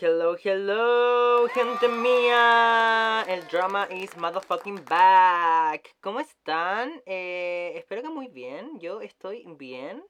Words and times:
hello, 0.00 0.34
hello, 0.42 1.46
gente 1.48 1.86
mía. 1.86 3.22
El 3.28 3.46
drama 3.48 3.86
is 3.90 4.16
motherfucking 4.16 4.82
back. 4.86 5.94
¿Cómo 6.00 6.20
están? 6.20 7.02
Eh, 7.04 7.72
espero 7.76 8.00
que 8.00 8.08
muy 8.08 8.28
bien. 8.28 8.78
Yo 8.80 9.02
estoy 9.02 9.44
bien. 9.58 10.02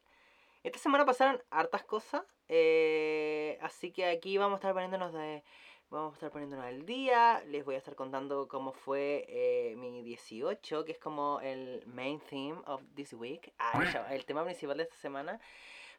Esta 0.63 0.79
semana 0.79 1.05
pasaron 1.05 1.43
hartas 1.51 1.83
cosas. 1.83 2.23
eh, 2.49 3.59
así 3.63 3.91
que 3.91 4.07
aquí 4.07 4.39
vamos 4.39 4.57
a 4.57 4.59
estar 4.59 4.75
poniéndonos 4.75 5.13
de. 5.13 5.43
Vamos 5.89 6.13
a 6.13 6.15
estar 6.15 6.31
poniéndonos 6.31 6.67
al 6.67 6.87
día. 6.87 7.43
Les 7.49 7.65
voy 7.65 7.75
a 7.75 7.79
estar 7.79 7.97
contando 7.97 8.47
cómo 8.47 8.73
fue 8.73 9.25
eh, 9.29 9.75
mi 9.77 10.03
18, 10.05 10.85
que 10.85 10.93
es 10.93 10.99
como 10.99 11.41
el 11.41 11.85
main 11.87 12.21
theme 12.21 12.61
of 12.67 12.81
this 12.95 13.13
week. 13.13 13.53
Ah, 13.59 14.07
el 14.11 14.25
tema 14.25 14.45
principal 14.45 14.77
de 14.77 14.85
esta 14.85 14.97
semana. 14.97 15.41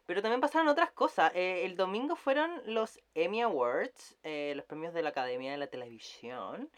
Pero 0.06 0.20
también 0.22 0.40
pasaron 0.40 0.68
otras 0.68 0.90
cosas. 0.92 1.32
Eh, 1.34 1.64
el 1.64 1.76
domingo 1.76 2.16
fueron 2.16 2.60
los 2.66 3.00
Emmy 3.14 3.40
Awards, 3.42 4.16
eh, 4.22 4.52
los 4.56 4.64
premios 4.64 4.92
de 4.94 5.02
la 5.02 5.10
Academia 5.10 5.52
de 5.52 5.58
la 5.58 5.68
Televisión. 5.68 6.70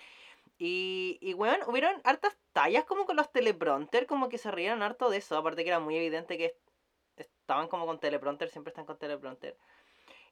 Y, 0.58 1.18
y 1.20 1.32
bueno, 1.34 1.64
hubieron 1.68 2.00
hartas 2.04 2.36
tallas 2.52 2.84
como 2.84 3.06
con 3.06 3.16
los 3.16 3.32
teleprompter, 3.32 4.06
como 4.06 4.28
que 4.28 4.38
se 4.38 4.50
rieron 4.50 4.82
harto 4.82 5.10
de 5.10 5.18
eso. 5.18 5.36
Aparte 5.36 5.64
que 5.64 5.70
era 5.70 5.80
muy 5.80 5.96
evidente 5.96 6.38
que 6.38 6.44
est- 6.46 6.58
estaban 7.16 7.68
como 7.68 7.86
con 7.86 7.98
teleprompter, 7.98 8.50
siempre 8.50 8.70
están 8.70 8.86
con 8.86 8.98
teleprompter. 8.98 9.56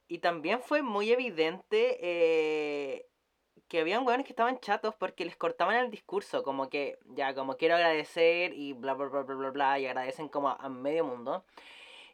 Y 0.09 0.19
también 0.19 0.61
fue 0.61 0.83
muy 0.83 1.11
evidente 1.13 1.99
eh, 2.03 3.09
que 3.69 3.81
habían 3.81 4.07
hueones 4.07 4.27
que 4.27 4.33
estaban 4.33 4.61
chatos 4.61 4.95
porque 4.95 5.25
les 5.25 5.37
cortaban 5.37 5.77
el 5.77 5.91
discurso, 5.91 6.43
como 6.43 6.69
que 6.69 6.99
ya, 7.07 7.35
como 7.35 7.57
quiero 7.57 7.77
agradecer 7.77 8.53
y 8.53 8.75
bla 8.75 8.95
bla 8.95 9.07
bla 9.09 9.23
bla 9.23 9.35
bla 9.37 9.51
bla, 9.51 9.79
y 9.81 9.87
agradecen 9.87 10.29
como 10.29 10.51
a 10.51 10.69
medio 10.69 11.05
mundo. 11.05 11.45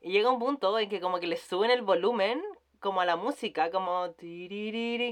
Y 0.00 0.12
llega 0.12 0.30
un 0.30 0.38
punto 0.38 0.78
en 0.78 0.88
que 0.88 1.00
como 1.00 1.20
que 1.20 1.26
les 1.26 1.42
suben 1.42 1.70
el 1.70 1.82
volumen 1.82 2.42
como 2.80 3.00
a 3.00 3.04
la 3.04 3.16
música, 3.16 3.70
como 3.70 4.14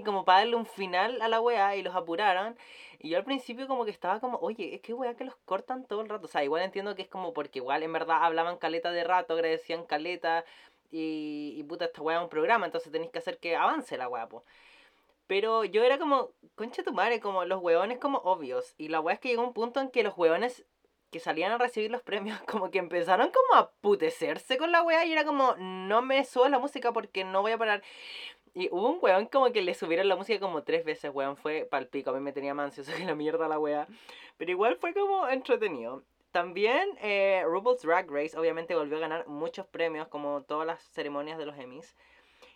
como 0.04 0.24
para 0.24 0.38
darle 0.40 0.56
un 0.56 0.66
final 0.66 1.20
a 1.20 1.28
la 1.28 1.40
wea 1.40 1.76
y 1.76 1.82
los 1.82 1.94
apuraron. 1.94 2.56
Y 2.98 3.10
yo 3.10 3.18
al 3.18 3.24
principio 3.24 3.66
como 3.66 3.84
que 3.84 3.90
estaba 3.90 4.20
como, 4.20 4.38
oye, 4.38 4.74
es 4.74 4.80
que 4.80 4.94
wea 4.94 5.16
que 5.16 5.24
los 5.24 5.36
cortan 5.44 5.84
todo 5.84 6.00
el 6.02 6.08
rato. 6.08 6.26
O 6.26 6.28
sea, 6.28 6.44
igual 6.44 6.62
entiendo 6.62 6.94
que 6.94 7.02
es 7.02 7.08
como 7.08 7.32
porque 7.32 7.58
igual 7.58 7.82
en 7.82 7.92
verdad 7.92 8.18
hablaban 8.22 8.58
caleta 8.58 8.90
de 8.92 9.04
rato, 9.04 9.34
agradecían 9.34 9.84
caleta 9.84 10.44
y, 10.90 11.54
y 11.56 11.62
puta, 11.64 11.86
esta 11.86 12.02
wea 12.02 12.18
es 12.18 12.22
un 12.22 12.28
programa, 12.28 12.66
entonces 12.66 12.92
tenéis 12.92 13.10
que 13.10 13.18
hacer 13.18 13.38
que 13.38 13.56
avance 13.56 13.96
la 13.96 14.08
wea, 14.08 14.28
po. 14.28 14.44
Pero 15.26 15.64
yo 15.64 15.82
era 15.84 15.98
como, 15.98 16.30
concha 16.54 16.84
tu 16.84 16.92
madre, 16.92 17.20
como 17.20 17.44
los 17.44 17.60
hueones 17.60 17.98
como 17.98 18.18
obvios. 18.18 18.74
Y 18.78 18.88
la 18.88 19.00
wea 19.00 19.14
es 19.14 19.20
que 19.20 19.28
llegó 19.28 19.42
un 19.42 19.54
punto 19.54 19.80
en 19.80 19.90
que 19.90 20.04
los 20.04 20.16
hueones 20.16 20.64
que 21.16 21.20
salían 21.20 21.50
a 21.50 21.58
recibir 21.58 21.90
los 21.90 22.02
premios, 22.02 22.38
como 22.46 22.70
que 22.70 22.78
empezaron 22.78 23.30
como 23.30 23.58
a 23.58 23.70
putecerse 23.80 24.58
con 24.58 24.70
la 24.70 24.82
wea 24.82 25.06
y 25.06 25.12
era 25.12 25.24
como, 25.24 25.56
no 25.56 26.02
me 26.02 26.22
subas 26.24 26.50
la 26.50 26.58
música 26.58 26.92
porque 26.92 27.24
no 27.24 27.40
voy 27.40 27.52
a 27.52 27.58
parar. 27.58 27.82
Y 28.52 28.68
hubo 28.70 28.90
un 28.90 28.98
weón 29.00 29.26
como 29.26 29.50
que 29.50 29.62
le 29.62 29.72
subieron 29.74 30.08
la 30.08 30.16
música 30.16 30.38
como 30.40 30.62
tres 30.62 30.84
veces, 30.84 31.10
weón, 31.12 31.38
fue 31.38 31.66
palpico, 31.70 32.10
a 32.10 32.12
mí 32.12 32.20
me 32.20 32.32
tenía 32.32 32.52
más 32.52 32.66
ansioso 32.66 32.92
que 32.94 33.06
la 33.06 33.14
mierda 33.14 33.48
la 33.48 33.58
wea. 33.58 33.86
Pero 34.36 34.50
igual 34.50 34.76
fue 34.76 34.92
como 34.92 35.26
entretenido. 35.28 36.02
También 36.32 36.86
eh, 37.00 37.42
RuPaul's 37.46 37.80
Drag 37.80 38.10
Race 38.10 38.38
obviamente 38.38 38.74
volvió 38.74 38.98
a 38.98 39.00
ganar 39.00 39.26
muchos 39.26 39.66
premios, 39.66 40.08
como 40.08 40.42
todas 40.42 40.66
las 40.66 40.82
ceremonias 40.90 41.38
de 41.38 41.46
los 41.46 41.58
Emmys. 41.58 41.96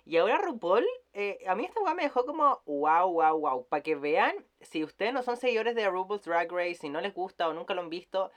Y 0.04 0.16
ahora 0.16 0.38
RuPaul, 0.38 0.84
eh, 1.12 1.38
a 1.46 1.54
mí 1.54 1.64
esta 1.64 1.80
weá 1.80 1.94
me 1.94 2.02
dejó 2.02 2.26
como 2.26 2.60
wow, 2.66 3.10
wow, 3.10 3.38
wow. 3.38 3.66
Para 3.68 3.82
que 3.82 3.94
vean, 3.94 4.34
si 4.60 4.84
ustedes 4.84 5.12
no 5.12 5.22
son 5.22 5.36
seguidores 5.36 5.74
de 5.74 5.88
RuPaul's 5.88 6.24
Drag 6.24 6.50
Race, 6.50 6.74
si 6.74 6.88
no 6.88 7.00
les 7.00 7.14
gusta 7.14 7.48
o 7.48 7.54
nunca 7.54 7.74
lo 7.74 7.82
han 7.82 7.90
visto, 7.90 8.30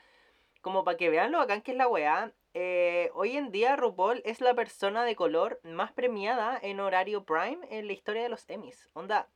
como 0.64 0.82
para 0.82 0.96
que 0.96 1.10
vean 1.10 1.30
lo 1.30 1.38
bacán 1.38 1.60
que 1.60 1.72
es 1.72 1.76
la 1.76 1.86
weá. 1.86 2.32
eh, 2.54 3.10
hoy 3.12 3.36
en 3.36 3.52
día 3.52 3.76
RuPaul 3.76 4.22
es 4.24 4.40
la 4.40 4.54
persona 4.54 5.04
de 5.04 5.14
color 5.14 5.60
más 5.62 5.92
premiada 5.92 6.58
en 6.62 6.80
horario 6.80 7.24
prime 7.24 7.58
en 7.68 7.86
la 7.86 7.92
historia 7.92 8.22
de 8.22 8.30
los 8.30 8.48
Emmys. 8.48 8.88
Onda, 8.94 9.28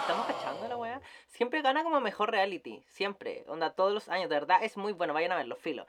¿estamos 0.00 0.26
cachando 0.26 0.66
la 0.66 0.78
weá? 0.78 1.02
Siempre 1.28 1.60
gana 1.60 1.82
como 1.82 2.00
mejor 2.00 2.30
reality, 2.30 2.82
siempre. 2.86 3.44
Onda, 3.48 3.74
todos 3.74 3.92
los 3.92 4.08
años, 4.08 4.30
de 4.30 4.36
verdad 4.36 4.64
es 4.64 4.78
muy 4.78 4.94
bueno, 4.94 5.12
vayan 5.12 5.32
a 5.32 5.36
verlo, 5.36 5.56
filo. 5.56 5.86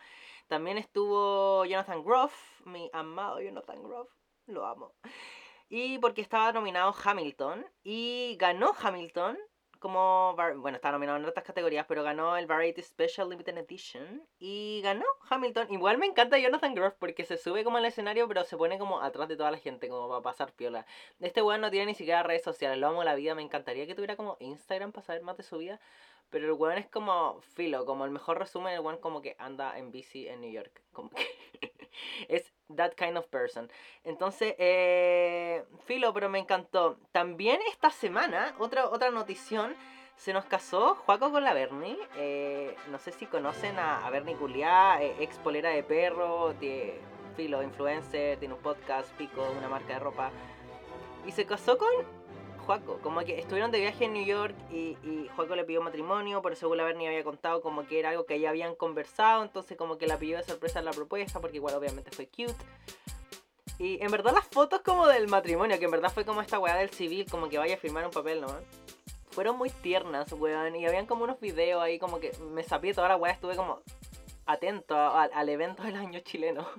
También 0.47 0.77
estuvo 0.77 1.63
Jonathan 1.63 2.03
Groff, 2.03 2.33
mi 2.65 2.89
amado 2.91 3.39
Jonathan 3.39 3.81
Groff, 3.81 4.09
lo 4.47 4.65
amo. 4.65 4.93
Y 5.69 5.97
porque 5.99 6.19
estaba 6.19 6.51
nominado 6.51 6.93
Hamilton. 7.01 7.65
Y 7.83 8.35
ganó 8.37 8.73
Hamilton. 8.77 9.37
Como. 9.81 10.35
Bueno, 10.57 10.75
estaba 10.75 10.91
nominado 10.91 11.17
en 11.17 11.25
otras 11.25 11.43
categorías, 11.43 11.87
pero 11.87 12.03
ganó 12.03 12.37
el 12.37 12.45
Variety 12.45 12.83
Special 12.83 13.27
Limited 13.27 13.57
Edition. 13.57 14.21
Y 14.39 14.79
ganó 14.83 15.03
Hamilton. 15.27 15.73
Igual 15.73 15.97
me 15.97 16.05
encanta 16.05 16.37
Jonathan 16.37 16.75
Groff 16.75 16.93
porque 16.99 17.25
se 17.25 17.35
sube 17.35 17.63
como 17.63 17.77
al 17.77 17.85
escenario, 17.85 18.27
pero 18.27 18.43
se 18.43 18.55
pone 18.57 18.77
como 18.77 19.01
atrás 19.01 19.27
de 19.27 19.35
toda 19.35 19.49
la 19.49 19.57
gente, 19.57 19.89
como 19.89 20.07
para 20.07 20.21
pasar 20.21 20.53
piola. 20.53 20.85
Este 21.19 21.41
weón 21.41 21.61
no 21.61 21.71
tiene 21.71 21.87
ni 21.87 21.95
siquiera 21.95 22.21
redes 22.21 22.43
sociales. 22.43 22.77
Lo 22.77 22.89
amo 22.89 23.03
la 23.03 23.15
vida. 23.15 23.33
Me 23.33 23.41
encantaría 23.41 23.87
que 23.87 23.95
tuviera 23.95 24.15
como 24.15 24.37
Instagram 24.39 24.91
para 24.91 25.03
saber 25.03 25.23
más 25.23 25.35
de 25.35 25.43
su 25.43 25.57
vida. 25.57 25.79
Pero 26.31 26.47
el 26.47 26.53
weón 26.53 26.77
es 26.77 26.87
como 26.87 27.41
filo, 27.53 27.85
como 27.85 28.05
el 28.05 28.11
mejor 28.11 28.39
resumen, 28.39 28.73
el 28.73 28.79
weón 28.79 28.97
como 28.97 29.21
que 29.21 29.35
anda 29.37 29.77
en 29.77 29.91
bici 29.91 30.27
en 30.27 30.41
New 30.41 30.51
York. 30.51 30.81
Como 30.91 31.11
que 31.11 31.27
es 32.29 32.51
that 32.75 32.93
kind 32.95 33.17
of 33.17 33.27
person. 33.27 33.69
Entonces, 34.03 34.55
eh, 34.57 35.63
filo, 35.85 36.13
pero 36.13 36.29
me 36.29 36.39
encantó. 36.39 36.97
También 37.11 37.59
esta 37.69 37.91
semana, 37.91 38.55
otra, 38.57 38.89
otra 38.89 39.11
notición, 39.11 39.75
se 40.15 40.33
nos 40.33 40.45
casó 40.45 40.95
Juaco 40.95 41.31
con 41.31 41.43
la 41.43 41.53
Bernie. 41.53 41.97
Eh, 42.15 42.75
no 42.89 42.97
sé 42.97 43.11
si 43.11 43.25
conocen 43.25 43.77
a, 43.77 44.07
a 44.07 44.09
Bernie 44.09 44.35
Culiá, 44.35 45.03
eh, 45.03 45.15
ex 45.19 45.37
polera 45.37 45.69
de 45.69 45.83
perro, 45.83 46.53
de, 46.53 46.99
filo, 47.35 47.63
influencer, 47.63 48.37
tiene 48.37 48.53
un 48.53 48.61
podcast, 48.61 49.11
pico, 49.13 49.45
una 49.57 49.67
marca 49.67 49.93
de 49.93 49.99
ropa. 49.99 50.31
Y 51.25 51.31
se 51.31 51.45
casó 51.45 51.77
con 51.77 51.89
Juaco, 52.71 52.99
como 53.01 53.19
que 53.25 53.37
estuvieron 53.37 53.69
de 53.71 53.81
viaje 53.81 54.05
en 54.05 54.13
New 54.13 54.23
York 54.23 54.55
y, 54.71 54.95
y 55.03 55.29
Juaco 55.35 55.57
le 55.57 55.65
pidió 55.65 55.81
matrimonio, 55.81 56.41
pero 56.41 56.55
según 56.55 56.77
la 56.77 56.85
Bernie 56.85 57.05
había 57.09 57.21
contado 57.21 57.61
como 57.61 57.85
que 57.85 57.99
era 57.99 58.11
algo 58.11 58.25
que 58.25 58.39
ya 58.39 58.49
habían 58.49 58.75
conversado, 58.75 59.43
entonces 59.43 59.75
como 59.77 59.97
que 59.97 60.07
la 60.07 60.17
pidió 60.17 60.37
de 60.37 60.43
sorpresa 60.43 60.81
la 60.81 60.91
propuesta, 60.91 61.41
porque 61.41 61.57
igual 61.57 61.75
obviamente 61.75 62.11
fue 62.11 62.27
cute. 62.27 62.55
Y 63.77 64.01
en 64.01 64.09
verdad 64.09 64.31
las 64.33 64.47
fotos 64.47 64.79
como 64.85 65.05
del 65.07 65.27
matrimonio, 65.27 65.77
que 65.79 65.83
en 65.85 65.91
verdad 65.91 66.13
fue 66.13 66.23
como 66.23 66.39
esta 66.41 66.59
weá 66.59 66.75
del 66.77 66.91
civil, 66.91 67.25
como 67.29 67.49
que 67.49 67.57
vaya 67.57 67.75
a 67.75 67.77
firmar 67.77 68.05
un 68.05 68.11
papel, 68.11 68.39
¿no? 68.39 68.47
Fueron 69.31 69.57
muy 69.57 69.69
tiernas, 69.69 70.31
weón, 70.31 70.73
y 70.77 70.85
habían 70.85 71.07
como 71.07 71.25
unos 71.25 71.41
videos 71.41 71.81
ahí 71.83 71.99
como 71.99 72.21
que 72.21 72.31
me 72.51 72.63
sapié 72.63 72.93
toda 72.93 73.09
la 73.09 73.17
weá, 73.17 73.33
estuve 73.33 73.57
como 73.57 73.81
atento 74.45 74.95
a- 74.95 75.23
al 75.23 75.49
evento 75.49 75.83
del 75.83 75.97
año 75.97 76.21
chileno. 76.21 76.65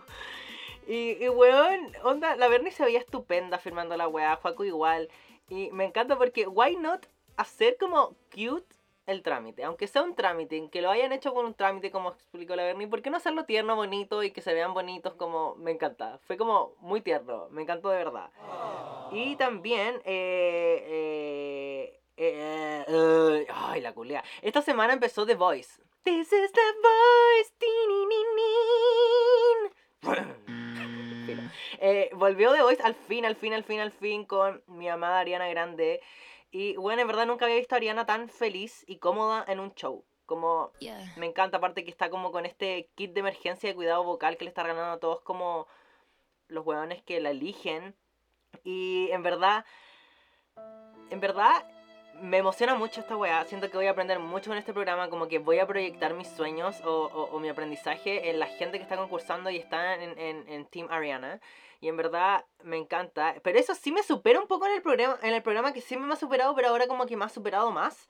Y, 0.84 1.12
y 1.24 1.28
weón, 1.28 1.92
onda, 2.02 2.34
la 2.34 2.48
Bernie 2.48 2.72
se 2.72 2.84
veía 2.84 2.98
estupenda 2.98 3.56
firmando 3.58 3.96
la 3.96 4.08
weá, 4.08 4.34
Juaco 4.34 4.64
igual. 4.64 5.08
Y 5.52 5.70
me 5.70 5.84
encanta 5.84 6.16
porque, 6.16 6.46
why 6.46 6.76
not 6.76 7.04
hacer 7.36 7.76
como 7.78 8.16
cute 8.34 8.74
el 9.04 9.22
trámite? 9.22 9.64
Aunque 9.64 9.86
sea 9.86 10.02
un 10.02 10.14
trámite, 10.14 10.70
que 10.70 10.80
lo 10.80 10.90
hayan 10.90 11.12
hecho 11.12 11.34
con 11.34 11.44
un 11.44 11.52
trámite 11.52 11.90
como 11.90 12.08
explicó 12.08 12.56
la 12.56 12.64
Bernie, 12.64 12.88
¿por 12.88 13.02
qué 13.02 13.10
no 13.10 13.18
hacerlo 13.18 13.44
tierno, 13.44 13.76
bonito 13.76 14.22
y 14.22 14.30
que 14.30 14.40
se 14.40 14.54
vean 14.54 14.72
bonitos 14.72 15.12
como 15.12 15.54
me 15.56 15.70
encanta? 15.72 16.18
Fue 16.26 16.38
como 16.38 16.72
muy 16.80 17.02
tierno, 17.02 17.48
me 17.50 17.60
encantó 17.60 17.90
de 17.90 17.98
verdad. 17.98 18.30
Y 19.10 19.36
también, 19.36 19.96
eh, 20.06 20.86
eh, 20.86 22.00
eh, 22.16 22.84
eh, 22.88 23.46
ay, 23.52 23.82
la 23.82 23.92
culea. 23.92 24.24
Esta 24.40 24.62
semana 24.62 24.94
empezó 24.94 25.26
The 25.26 25.34
Voice. 25.34 25.82
This 26.02 26.32
is 26.32 26.50
the 26.50 26.60
voice. 26.82 27.52
Filo. 31.36 31.50
Eh, 31.80 32.10
volvió 32.14 32.52
The 32.52 32.62
Voice 32.62 32.82
al 32.82 32.94
fin, 32.94 33.24
al 33.24 33.36
fin, 33.36 33.52
al 33.52 33.64
fin, 33.64 33.80
al 33.80 33.92
fin 33.92 34.24
con 34.24 34.62
mi 34.66 34.88
amada 34.88 35.20
Ariana 35.20 35.48
Grande. 35.48 36.00
Y 36.50 36.76
bueno, 36.76 37.02
en 37.02 37.08
verdad 37.08 37.26
nunca 37.26 37.46
había 37.46 37.56
visto 37.56 37.74
a 37.74 37.78
Ariana 37.78 38.06
tan 38.06 38.28
feliz 38.28 38.84
y 38.86 38.96
cómoda 38.98 39.44
en 39.48 39.60
un 39.60 39.74
show. 39.74 40.04
Como 40.26 40.72
Yeah. 40.80 41.12
me 41.16 41.26
encanta, 41.26 41.58
aparte 41.58 41.84
que 41.84 41.90
está 41.90 42.08
como 42.08 42.30
con 42.32 42.46
este 42.46 42.88
kit 42.94 43.12
de 43.12 43.20
emergencia 43.20 43.68
de 43.68 43.74
cuidado 43.74 44.04
vocal 44.04 44.36
que 44.36 44.44
le 44.44 44.48
está 44.48 44.62
regalando 44.62 44.94
a 44.94 45.00
todos 45.00 45.20
como 45.22 45.66
los 46.48 46.64
hueones 46.64 47.02
que 47.02 47.20
la 47.20 47.30
eligen. 47.30 47.94
Y 48.64 49.08
en 49.10 49.22
verdad, 49.22 49.64
en 51.10 51.20
verdad, 51.20 51.64
me 52.20 52.38
emociona 52.38 52.74
mucho 52.74 53.00
esta 53.00 53.16
weá. 53.16 53.44
Siento 53.44 53.70
que 53.70 53.76
voy 53.76 53.86
a 53.86 53.90
aprender 53.90 54.18
mucho 54.18 54.52
en 54.52 54.58
este 54.58 54.72
programa, 54.72 55.08
como 55.10 55.28
que 55.28 55.38
voy 55.38 55.58
a 55.58 55.66
proyectar 55.66 56.14
mis 56.14 56.28
sueños 56.28 56.80
o, 56.84 57.06
o- 57.06 57.36
o 57.36 57.40
mi 57.40 57.48
aprendizaje 57.48 58.30
en 58.30 58.38
la 58.38 58.46
gente 58.46 58.78
que 58.78 58.82
está 58.82 58.96
concursando 58.96 59.50
y 59.50 59.56
está 59.56 59.94
en, 59.94 60.18
en- 60.18 60.48
en 60.48 60.66
Team 60.66 60.88
Ariana. 60.90 61.40
Y 61.80 61.88
en 61.88 61.96
verdad 61.96 62.44
me 62.62 62.76
encanta. 62.76 63.34
Pero 63.42 63.58
eso 63.58 63.74
sí 63.74 63.90
me 63.92 64.02
supera 64.04 64.40
un 64.40 64.46
poco 64.46 64.66
en 64.66 64.72
el 64.72 64.82
programa, 64.82 65.18
en 65.22 65.34
el 65.34 65.42
programa 65.42 65.72
que 65.72 65.80
siempre 65.80 66.06
me 66.06 66.14
ha 66.14 66.16
superado, 66.16 66.54
pero 66.54 66.68
ahora 66.68 66.86
como 66.86 67.06
que 67.06 67.16
me 67.16 67.24
ha 67.24 67.28
superado 67.28 67.70
más. 67.72 68.08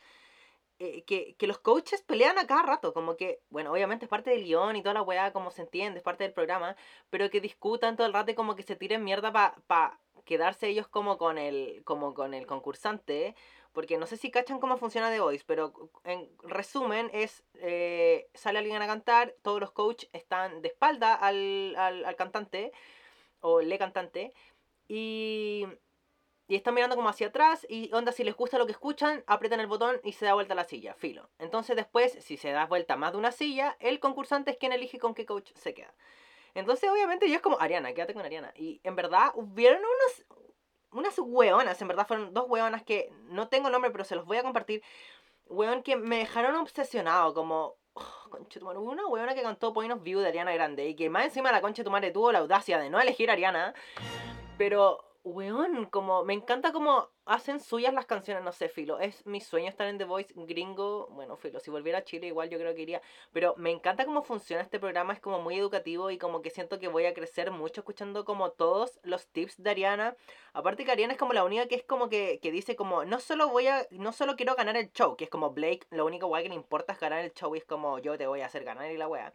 Eh, 0.78 1.04
que, 1.04 1.36
que 1.36 1.46
los 1.46 1.58
coaches 1.58 2.02
pelean 2.02 2.38
a 2.38 2.46
cada 2.46 2.62
rato, 2.62 2.92
como 2.92 3.16
que, 3.16 3.40
bueno, 3.50 3.70
obviamente 3.70 4.06
es 4.06 4.08
parte 4.08 4.30
del 4.30 4.42
guion 4.44 4.74
y 4.74 4.82
toda 4.82 4.94
la 4.94 5.02
weá, 5.02 5.32
como 5.32 5.50
se 5.52 5.62
entiende, 5.62 5.98
es 5.98 6.02
parte 6.02 6.24
del 6.24 6.32
programa, 6.32 6.74
pero 7.08 7.30
que 7.30 7.40
discutan 7.40 7.94
todo 7.96 8.06
el 8.08 8.12
rato 8.12 8.32
y 8.32 8.34
como 8.34 8.56
que 8.56 8.64
se 8.64 8.74
tiren 8.74 9.04
mierda 9.04 9.32
para 9.32 9.54
pa 9.68 10.00
quedarse 10.24 10.66
ellos 10.68 10.88
como 10.88 11.18
con 11.18 11.38
el, 11.38 11.82
como 11.84 12.14
con 12.14 12.34
el 12.34 12.46
concursante, 12.46 13.36
porque 13.72 13.98
no 13.98 14.06
sé 14.06 14.16
si 14.16 14.30
cachan 14.30 14.60
cómo 14.60 14.76
funciona 14.76 15.10
The 15.10 15.20
Voice, 15.20 15.44
pero 15.46 15.72
en 16.04 16.28
resumen 16.42 17.10
es, 17.12 17.42
eh, 17.54 18.28
sale 18.34 18.58
alguien 18.58 18.80
a 18.80 18.86
cantar, 18.86 19.34
todos 19.42 19.60
los 19.60 19.72
coaches 19.72 20.10
están 20.12 20.62
de 20.62 20.68
espalda 20.68 21.14
al, 21.14 21.74
al, 21.76 22.16
cantante, 22.16 22.72
o 23.40 23.60
le 23.60 23.78
cantante, 23.78 24.32
y 24.88 25.66
y 26.52 26.56
están 26.56 26.74
mirando 26.74 26.96
como 26.96 27.08
hacia 27.08 27.28
atrás 27.28 27.66
y 27.66 27.90
onda, 27.94 28.12
si 28.12 28.24
les 28.24 28.36
gusta 28.36 28.58
lo 28.58 28.66
que 28.66 28.72
escuchan, 28.72 29.24
aprietan 29.26 29.60
el 29.60 29.66
botón 29.66 30.00
y 30.04 30.12
se 30.12 30.26
da 30.26 30.34
vuelta 30.34 30.54
la 30.54 30.64
silla, 30.64 30.92
filo. 30.92 31.30
Entonces 31.38 31.76
después, 31.76 32.12
si 32.20 32.36
se 32.36 32.50
da 32.50 32.66
vuelta 32.66 32.96
más 32.96 33.12
de 33.12 33.18
una 33.18 33.32
silla, 33.32 33.74
el 33.80 34.00
concursante 34.00 34.50
es 34.50 34.58
quien 34.58 34.72
elige 34.72 34.98
con 34.98 35.14
qué 35.14 35.24
coach 35.24 35.50
se 35.54 35.72
queda. 35.72 35.94
Entonces 36.54 36.90
obviamente 36.90 37.26
yo 37.28 37.36
es 37.36 37.40
como, 37.40 37.58
Ariana, 37.58 37.94
quédate 37.94 38.12
con 38.12 38.26
Ariana. 38.26 38.52
Y 38.54 38.82
en 38.84 38.96
verdad 38.96 39.30
hubieron 39.34 39.78
unos, 39.78 40.41
unas 40.92 41.18
hueonas, 41.18 41.80
en 41.80 41.88
verdad 41.88 42.06
fueron 42.06 42.32
dos 42.32 42.46
hueonas 42.48 42.82
que 42.82 43.12
no 43.28 43.48
tengo 43.48 43.70
nombre, 43.70 43.90
pero 43.90 44.04
se 44.04 44.14
los 44.14 44.24
voy 44.24 44.36
a 44.36 44.42
compartir. 44.42 44.82
Hueón 45.46 45.82
que 45.82 45.96
me 45.96 46.18
dejaron 46.18 46.56
obsesionado, 46.56 47.34
como, 47.34 47.76
oh, 47.94 48.38
tu 48.48 48.64
madre, 48.64 48.78
una 48.78 49.06
hueona 49.06 49.34
que 49.34 49.42
cantó 49.42 49.72
Point 49.72 49.92
of 49.92 50.02
View 50.02 50.20
de 50.20 50.28
Ariana 50.28 50.52
Grande 50.52 50.88
y 50.88 50.94
que 50.94 51.10
más 51.10 51.24
encima 51.24 51.52
la 51.52 51.60
concha 51.60 51.84
tu 51.84 51.90
madre 51.90 52.10
tuvo 52.10 52.32
la 52.32 52.38
audacia 52.38 52.78
de 52.78 52.90
no 52.90 53.00
elegir 53.00 53.30
a 53.30 53.34
Ariana. 53.34 53.74
Pero 54.56 55.11
weón, 55.24 55.86
como 55.86 56.24
me 56.24 56.34
encanta 56.34 56.72
como 56.72 57.08
hacen 57.24 57.60
suyas 57.60 57.94
las 57.94 58.06
canciones, 58.06 58.42
no 58.42 58.52
sé, 58.52 58.68
Filo. 58.68 58.98
Es 58.98 59.24
mi 59.26 59.40
sueño 59.40 59.68
estar 59.68 59.86
en 59.86 59.98
The 59.98 60.04
Voice 60.04 60.32
gringo. 60.36 61.08
Bueno, 61.12 61.36
Filo, 61.36 61.60
si 61.60 61.70
volviera 61.70 61.98
a 61.98 62.04
Chile 62.04 62.26
igual 62.26 62.50
yo 62.50 62.58
creo 62.58 62.74
que 62.74 62.82
iría. 62.82 63.02
Pero 63.32 63.54
me 63.56 63.70
encanta 63.70 64.04
cómo 64.04 64.22
funciona 64.22 64.62
este 64.62 64.80
programa, 64.80 65.12
es 65.12 65.20
como 65.20 65.40
muy 65.40 65.56
educativo 65.56 66.10
y 66.10 66.18
como 66.18 66.42
que 66.42 66.50
siento 66.50 66.78
que 66.78 66.88
voy 66.88 67.06
a 67.06 67.14
crecer 67.14 67.50
mucho 67.50 67.80
escuchando 67.82 68.24
como 68.24 68.50
todos 68.50 68.98
los 69.04 69.26
tips 69.28 69.62
de 69.62 69.70
Ariana. 69.70 70.16
Aparte 70.52 70.84
que 70.84 70.92
Ariana 70.92 71.12
es 71.12 71.18
como 71.18 71.32
la 71.32 71.44
única 71.44 71.66
que 71.68 71.76
es 71.76 71.84
como 71.84 72.08
que, 72.08 72.40
que 72.42 72.50
dice 72.50 72.76
como, 72.76 73.04
no 73.04 73.20
solo 73.20 73.48
voy 73.48 73.68
a, 73.68 73.86
no 73.90 74.12
solo 74.12 74.36
quiero 74.36 74.54
ganar 74.56 74.76
el 74.76 74.92
show, 74.92 75.16
que 75.16 75.24
es 75.24 75.30
como 75.30 75.50
Blake, 75.50 75.86
lo 75.90 76.04
único 76.06 76.26
guay 76.26 76.42
que 76.42 76.48
le 76.48 76.54
importa 76.56 76.92
es 76.92 77.00
ganar 77.00 77.24
el 77.24 77.32
show 77.32 77.54
y 77.54 77.58
es 77.58 77.64
como 77.64 77.98
yo 77.98 78.18
te 78.18 78.26
voy 78.26 78.40
a 78.40 78.46
hacer 78.46 78.64
ganar 78.64 78.90
y 78.90 78.96
la 78.96 79.08
wea. 79.08 79.32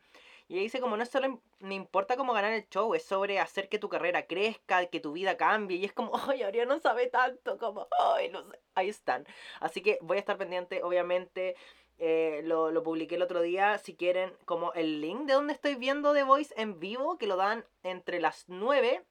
Y 0.50 0.60
dice 0.60 0.80
como 0.80 0.96
no 0.96 1.06
solo 1.06 1.42
me 1.60 1.76
importa 1.76 2.16
cómo 2.16 2.34
ganar 2.34 2.54
el 2.54 2.68
show, 2.70 2.94
es 2.96 3.04
sobre 3.04 3.40
hacer 3.40 3.68
que 3.68 3.80
tu 3.80 3.90
carrera 3.90 4.28
crezca, 4.28 4.86
que 4.86 5.00
tu 5.00 5.12
vida 5.12 5.36
cambie. 5.38 5.78
Y 5.78 5.86
es 5.86 5.94
como, 5.94 6.12
ay, 6.30 6.44
Ariana 6.44 6.76
no 6.76 6.82
sabe 6.82 7.08
tanto, 7.08 7.58
como, 7.58 7.88
ay, 8.16 8.30
no 8.30 8.44
sé. 8.50 8.60
Ahí 8.76 8.90
están. 8.90 9.26
Así 9.60 9.82
que 9.82 9.98
voy 10.02 10.18
a 10.18 10.20
estar 10.20 10.38
pendiente, 10.38 10.84
obviamente. 10.84 11.56
Eh, 12.00 12.42
lo, 12.44 12.70
lo, 12.72 12.84
publiqué 12.84 13.16
el 13.16 13.24
otro 13.24 13.42
día. 13.42 13.78
Si 13.80 13.96
quieren, 13.96 14.32
como 14.46 14.72
el 14.74 15.02
link 15.02 15.26
de 15.26 15.34
donde 15.34 15.54
estoy 15.54 15.76
viendo 15.76 16.14
The 16.14 16.24
Voice 16.24 16.54
en 16.56 16.80
vivo, 16.80 17.18
que 17.18 17.28
lo 17.28 17.36
dan 17.36 17.66
entre 17.84 18.20
las 18.22 18.46
9 18.48 19.04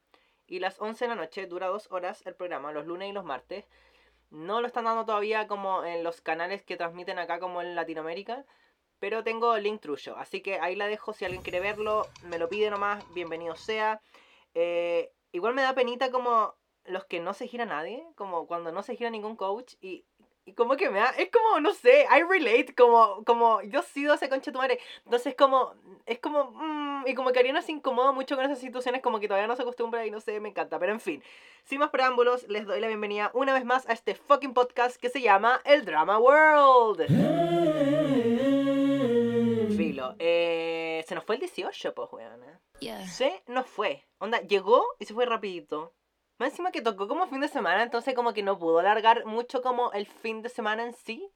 y 0.46 0.60
las 0.60 0.80
11 0.80 1.04
de 1.04 1.08
la 1.08 1.14
noche. 1.16 1.46
Dura 1.46 1.66
dos 1.66 1.90
horas 1.90 2.24
el 2.26 2.34
programa, 2.34 2.72
los 2.72 2.86
lunes 2.86 3.10
y 3.10 3.12
los 3.12 3.24
martes. 3.24 3.66
No 4.30 4.60
lo 4.60 4.66
están 4.66 4.84
dando 4.84 5.04
todavía 5.04 5.46
como 5.46 5.84
en 5.84 6.02
los 6.02 6.20
canales 6.20 6.62
que 6.62 6.76
transmiten 6.76 7.18
acá, 7.18 7.38
como 7.38 7.60
en 7.60 7.74
Latinoamérica. 7.74 8.44
Pero 8.98 9.22
tengo 9.22 9.56
link 9.58 9.80
truyo. 9.80 10.16
Así 10.16 10.40
que 10.40 10.58
ahí 10.58 10.74
la 10.74 10.86
dejo. 10.86 11.12
Si 11.12 11.24
alguien 11.24 11.42
quiere 11.42 11.60
verlo, 11.60 12.06
me 12.24 12.38
lo 12.38 12.48
pide 12.48 12.70
nomás. 12.70 13.04
Bienvenido 13.12 13.54
sea. 13.54 14.00
Eh, 14.54 15.12
igual 15.32 15.54
me 15.54 15.62
da 15.62 15.74
penita 15.74 16.10
como 16.10 16.54
los 16.84 17.04
que 17.04 17.20
no 17.20 17.34
se 17.34 17.46
gira 17.46 17.66
nadie. 17.66 18.06
Como 18.14 18.46
cuando 18.46 18.72
no 18.72 18.82
se 18.82 18.96
gira 18.96 19.10
ningún 19.10 19.36
coach. 19.36 19.74
Y, 19.82 20.06
y 20.46 20.54
como 20.54 20.76
que 20.76 20.88
me 20.88 21.00
da. 21.00 21.10
Es 21.10 21.30
como, 21.30 21.60
no 21.60 21.74
sé, 21.74 22.06
I 22.10 22.22
relate. 22.22 22.74
Como, 22.74 23.22
como 23.24 23.60
yo 23.62 23.82
sido 23.82 24.14
ese 24.14 24.30
concha 24.30 24.50
tu 24.50 24.58
madre. 24.58 24.78
Entonces, 25.04 25.34
como. 25.34 25.74
Es 26.06 26.18
como. 26.18 26.52
Mmm, 26.52 27.06
y 27.06 27.14
como 27.14 27.32
que 27.32 27.40
Ariana 27.40 27.60
se 27.60 27.72
incomoda 27.72 28.12
mucho 28.12 28.34
con 28.34 28.46
esas 28.46 28.60
situaciones. 28.60 29.02
Como 29.02 29.20
que 29.20 29.28
todavía 29.28 29.46
no 29.46 29.56
se 29.56 29.62
acostumbra 29.62 30.06
y 30.06 30.10
no 30.10 30.20
sé, 30.20 30.40
me 30.40 30.48
encanta. 30.48 30.78
Pero 30.78 30.92
en 30.92 31.00
fin. 31.00 31.22
Sin 31.64 31.80
más 31.80 31.90
preámbulos, 31.90 32.48
les 32.48 32.64
doy 32.64 32.80
la 32.80 32.86
bienvenida 32.86 33.30
una 33.34 33.52
vez 33.52 33.66
más 33.66 33.86
a 33.88 33.92
este 33.92 34.14
fucking 34.14 34.54
podcast 34.54 34.96
que 34.96 35.10
se 35.10 35.20
llama 35.20 35.60
El 35.64 35.84
Drama 35.84 36.18
World. 36.18 38.26
Filo. 39.76 40.14
Eh, 40.18 41.04
se 41.06 41.14
nos 41.14 41.24
fue 41.24 41.36
el 41.36 41.40
18, 41.40 41.94
pues, 41.94 42.08
weón. 42.12 42.40
Yeah. 42.80 43.06
Se 43.06 43.42
nos 43.46 43.66
fue. 43.66 44.06
Onda, 44.18 44.40
llegó 44.40 44.84
y 44.98 45.04
se 45.04 45.14
fue 45.14 45.26
rapidito. 45.26 45.94
Más 46.38 46.50
encima 46.50 46.70
que 46.70 46.82
tocó 46.82 47.08
como 47.08 47.26
fin 47.26 47.40
de 47.40 47.48
semana, 47.48 47.82
entonces 47.82 48.14
como 48.14 48.34
que 48.34 48.42
no 48.42 48.58
pudo 48.58 48.78
alargar 48.78 49.24
mucho 49.24 49.62
como 49.62 49.92
el 49.92 50.06
fin 50.06 50.42
de 50.42 50.48
semana 50.48 50.84
en 50.84 50.92
sí. 50.92 51.30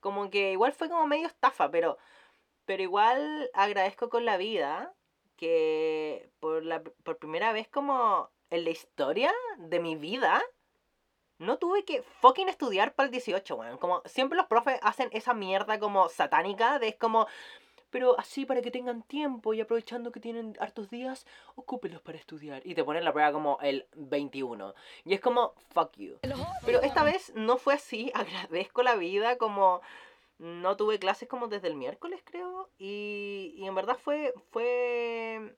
Como 0.00 0.30
que 0.30 0.52
igual 0.52 0.72
fue 0.72 0.88
como 0.88 1.06
medio 1.06 1.26
estafa, 1.26 1.70
pero, 1.70 1.98
pero 2.64 2.82
igual 2.82 3.50
agradezco 3.54 4.08
con 4.08 4.24
la 4.24 4.36
vida 4.36 4.94
que 5.36 6.30
por, 6.40 6.64
la, 6.64 6.82
por 6.82 7.18
primera 7.18 7.52
vez 7.52 7.68
como 7.68 8.30
en 8.50 8.64
la 8.64 8.70
historia 8.70 9.32
de 9.58 9.78
mi 9.78 9.94
vida 9.96 10.42
no 11.40 11.56
tuve 11.56 11.84
que 11.84 12.02
fucking 12.20 12.48
estudiar 12.48 12.94
para 12.94 13.06
el 13.06 13.10
18, 13.10 13.56
weón. 13.56 13.78
Como 13.78 14.02
siempre 14.04 14.36
los 14.36 14.46
profes 14.46 14.78
hacen 14.82 15.08
esa 15.12 15.34
mierda 15.34 15.80
como 15.80 16.08
satánica 16.10 16.78
de 16.78 16.88
es 16.88 16.96
como, 16.96 17.26
pero 17.90 18.18
así 18.20 18.44
para 18.44 18.60
que 18.60 18.70
tengan 18.70 19.02
tiempo 19.02 19.54
y 19.54 19.60
aprovechando 19.62 20.12
que 20.12 20.20
tienen 20.20 20.56
hartos 20.60 20.90
días, 20.90 21.26
ocúpelos 21.56 22.02
para 22.02 22.18
estudiar. 22.18 22.60
Y 22.66 22.74
te 22.74 22.84
ponen 22.84 23.04
la 23.04 23.12
prueba 23.12 23.32
como 23.32 23.58
el 23.62 23.86
21. 23.96 24.74
Y 25.06 25.14
es 25.14 25.20
como, 25.20 25.54
fuck 25.72 25.96
you. 25.96 26.18
Pero 26.66 26.82
esta 26.82 27.02
vez 27.02 27.32
no 27.34 27.56
fue 27.56 27.74
así, 27.74 28.12
agradezco 28.14 28.82
la 28.82 28.94
vida 28.94 29.36
como... 29.38 29.80
No 30.38 30.74
tuve 30.78 30.98
clases 30.98 31.28
como 31.28 31.48
desde 31.48 31.68
el 31.68 31.74
miércoles, 31.74 32.22
creo. 32.24 32.70
Y, 32.78 33.52
y 33.56 33.66
en 33.66 33.74
verdad 33.74 33.98
fue, 33.98 34.32
fue 34.50 35.54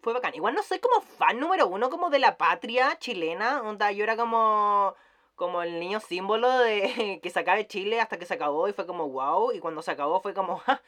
fue 0.00 0.12
bacán. 0.12 0.34
Igual 0.34 0.54
no 0.54 0.62
soy 0.62 0.78
como 0.78 1.00
fan 1.00 1.38
número 1.38 1.66
uno 1.68 1.90
como 1.90 2.10
de 2.10 2.18
la 2.18 2.36
patria 2.36 2.98
chilena. 2.98 3.62
Onda, 3.62 3.92
yo 3.92 4.04
era 4.04 4.16
como 4.16 4.94
como 5.40 5.62
el 5.62 5.80
niño 5.80 6.00
símbolo 6.00 6.58
de 6.58 7.18
que 7.22 7.30
se 7.30 7.40
acabe 7.40 7.66
Chile 7.66 7.98
hasta 7.98 8.18
que 8.18 8.26
se 8.26 8.34
acabó 8.34 8.68
y 8.68 8.74
fue 8.74 8.86
como 8.86 9.08
wow. 9.08 9.52
Y 9.52 9.58
cuando 9.58 9.80
se 9.80 9.90
acabó 9.90 10.20
fue 10.20 10.34
como, 10.34 10.58
ja, 10.58 10.82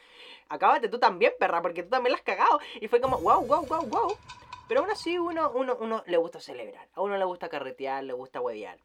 acábate 0.47 0.89
tú 0.89 0.99
también, 0.99 1.33
perra, 1.39 1.61
porque 1.61 1.81
tú 1.81 1.89
también 1.89 2.11
la 2.11 2.17
has 2.17 2.23
cagado. 2.23 2.59
Y 2.79 2.87
fue 2.87 3.01
como 3.01 3.17
wow, 3.17 3.43
wow, 3.45 3.65
wow, 3.65 3.81
wow. 3.87 4.17
Pero 4.67 4.81
aún 4.81 4.91
así 4.91 5.17
uno, 5.17 5.51
uno, 5.55 5.75
uno 5.79 6.03
le 6.05 6.17
gusta 6.17 6.39
celebrar. 6.39 6.87
A 6.93 7.01
uno 7.01 7.17
le 7.17 7.25
gusta 7.25 7.49
carretear, 7.49 8.03
le 8.03 8.13
gusta 8.13 8.41
huevear. 8.41 8.77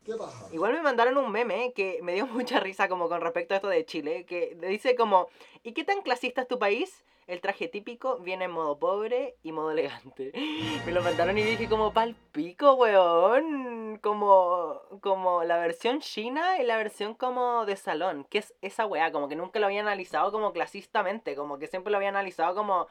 Igual 0.52 0.72
me 0.72 0.82
mandaron 0.82 1.18
un 1.18 1.30
meme 1.30 1.72
que 1.74 2.00
me 2.02 2.14
dio 2.14 2.26
mucha 2.28 2.60
risa 2.60 2.88
como 2.88 3.10
con 3.10 3.20
respecto 3.20 3.52
a 3.52 3.58
esto 3.58 3.68
de 3.68 3.84
Chile. 3.84 4.24
Que 4.24 4.56
dice 4.60 4.96
como, 4.96 5.28
¿y 5.62 5.72
qué 5.72 5.84
tan 5.84 6.00
clasista 6.00 6.40
es 6.42 6.48
tu 6.48 6.58
país? 6.58 7.04
El 7.28 7.42
traje 7.42 7.68
típico 7.68 8.18
viene 8.20 8.46
en 8.46 8.50
modo 8.50 8.78
pobre 8.78 9.36
y 9.42 9.52
modo 9.52 9.70
elegante. 9.70 10.32
Me 10.86 10.92
lo 10.92 11.02
mandaron 11.02 11.36
y 11.36 11.42
dije 11.42 11.68
como 11.68 11.92
pal 11.92 12.16
pico, 12.32 12.72
weón. 12.72 13.98
Como, 13.98 14.80
como 15.02 15.44
la 15.44 15.58
versión 15.58 16.00
china 16.00 16.58
y 16.58 16.64
la 16.64 16.78
versión 16.78 17.12
como 17.12 17.66
de 17.66 17.76
salón. 17.76 18.26
¿Qué 18.30 18.38
es 18.38 18.54
esa 18.62 18.86
weá? 18.86 19.12
Como 19.12 19.28
que 19.28 19.36
nunca 19.36 19.60
lo 19.60 19.66
había 19.66 19.82
analizado 19.82 20.32
como 20.32 20.54
clasistamente. 20.54 21.36
Como 21.36 21.58
que 21.58 21.66
siempre 21.66 21.90
lo 21.90 21.98
había 21.98 22.08
analizado 22.08 22.54
como 22.54 22.88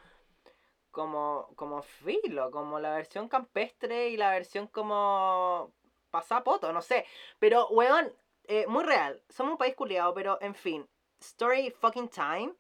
como, 0.91 1.49
como 1.55 1.81
filo, 1.81 2.51
como 2.51 2.79
la 2.79 2.91
versión 2.91 3.29
campestre 3.29 4.09
y 4.09 4.17
la 4.17 4.29
versión 4.29 4.67
como 4.67 5.73
pasapoto, 6.11 6.71
no 6.71 6.83
sé. 6.83 7.05
Pero, 7.39 7.69
weón, 7.69 8.13
eh, 8.43 8.67
muy 8.67 8.83
real. 8.83 9.19
Somos 9.29 9.53
un 9.53 9.57
país 9.57 9.73
culiado, 9.73 10.13
pero 10.13 10.37
en 10.41 10.53
fin. 10.53 10.87
Story 11.19 11.71
fucking 11.71 12.09
time. 12.09 12.53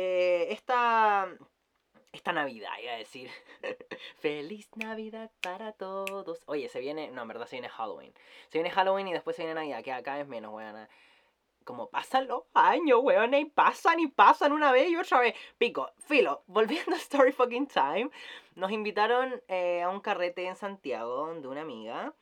Eh, 0.00 0.52
esta, 0.52 1.26
esta 2.12 2.32
Navidad, 2.32 2.70
iba 2.80 2.92
a 2.92 2.98
decir. 2.98 3.28
Feliz 4.20 4.68
Navidad 4.76 5.32
para 5.40 5.72
todos. 5.72 6.40
Oye, 6.46 6.68
se 6.68 6.78
viene, 6.78 7.10
no, 7.10 7.22
en 7.22 7.26
verdad 7.26 7.48
se 7.48 7.56
viene 7.56 7.68
Halloween. 7.68 8.14
Se 8.48 8.58
viene 8.58 8.70
Halloween 8.70 9.08
y 9.08 9.12
después 9.12 9.34
se 9.34 9.42
viene 9.42 9.56
Navidad, 9.56 9.82
que 9.82 9.92
acá 9.92 10.20
es 10.20 10.28
menos, 10.28 10.54
weón. 10.54 10.86
Como 11.64 11.90
pasan 11.90 12.28
los 12.28 12.44
años, 12.54 13.00
weón, 13.02 13.34
y 13.34 13.46
pasan 13.46 13.98
y 13.98 14.06
pasan 14.06 14.52
una 14.52 14.70
vez 14.70 14.88
y 14.88 14.96
otra 14.96 15.18
vez. 15.18 15.34
Pico, 15.58 15.90
filo, 15.98 16.44
volviendo 16.46 16.94
a 16.94 16.98
Story 16.98 17.32
Fucking 17.32 17.66
Time, 17.66 18.08
nos 18.54 18.70
invitaron 18.70 19.42
eh, 19.48 19.82
a 19.82 19.88
un 19.88 19.98
carrete 19.98 20.46
en 20.46 20.54
Santiago 20.54 21.34
de 21.34 21.48
una 21.48 21.62
amiga. 21.62 22.14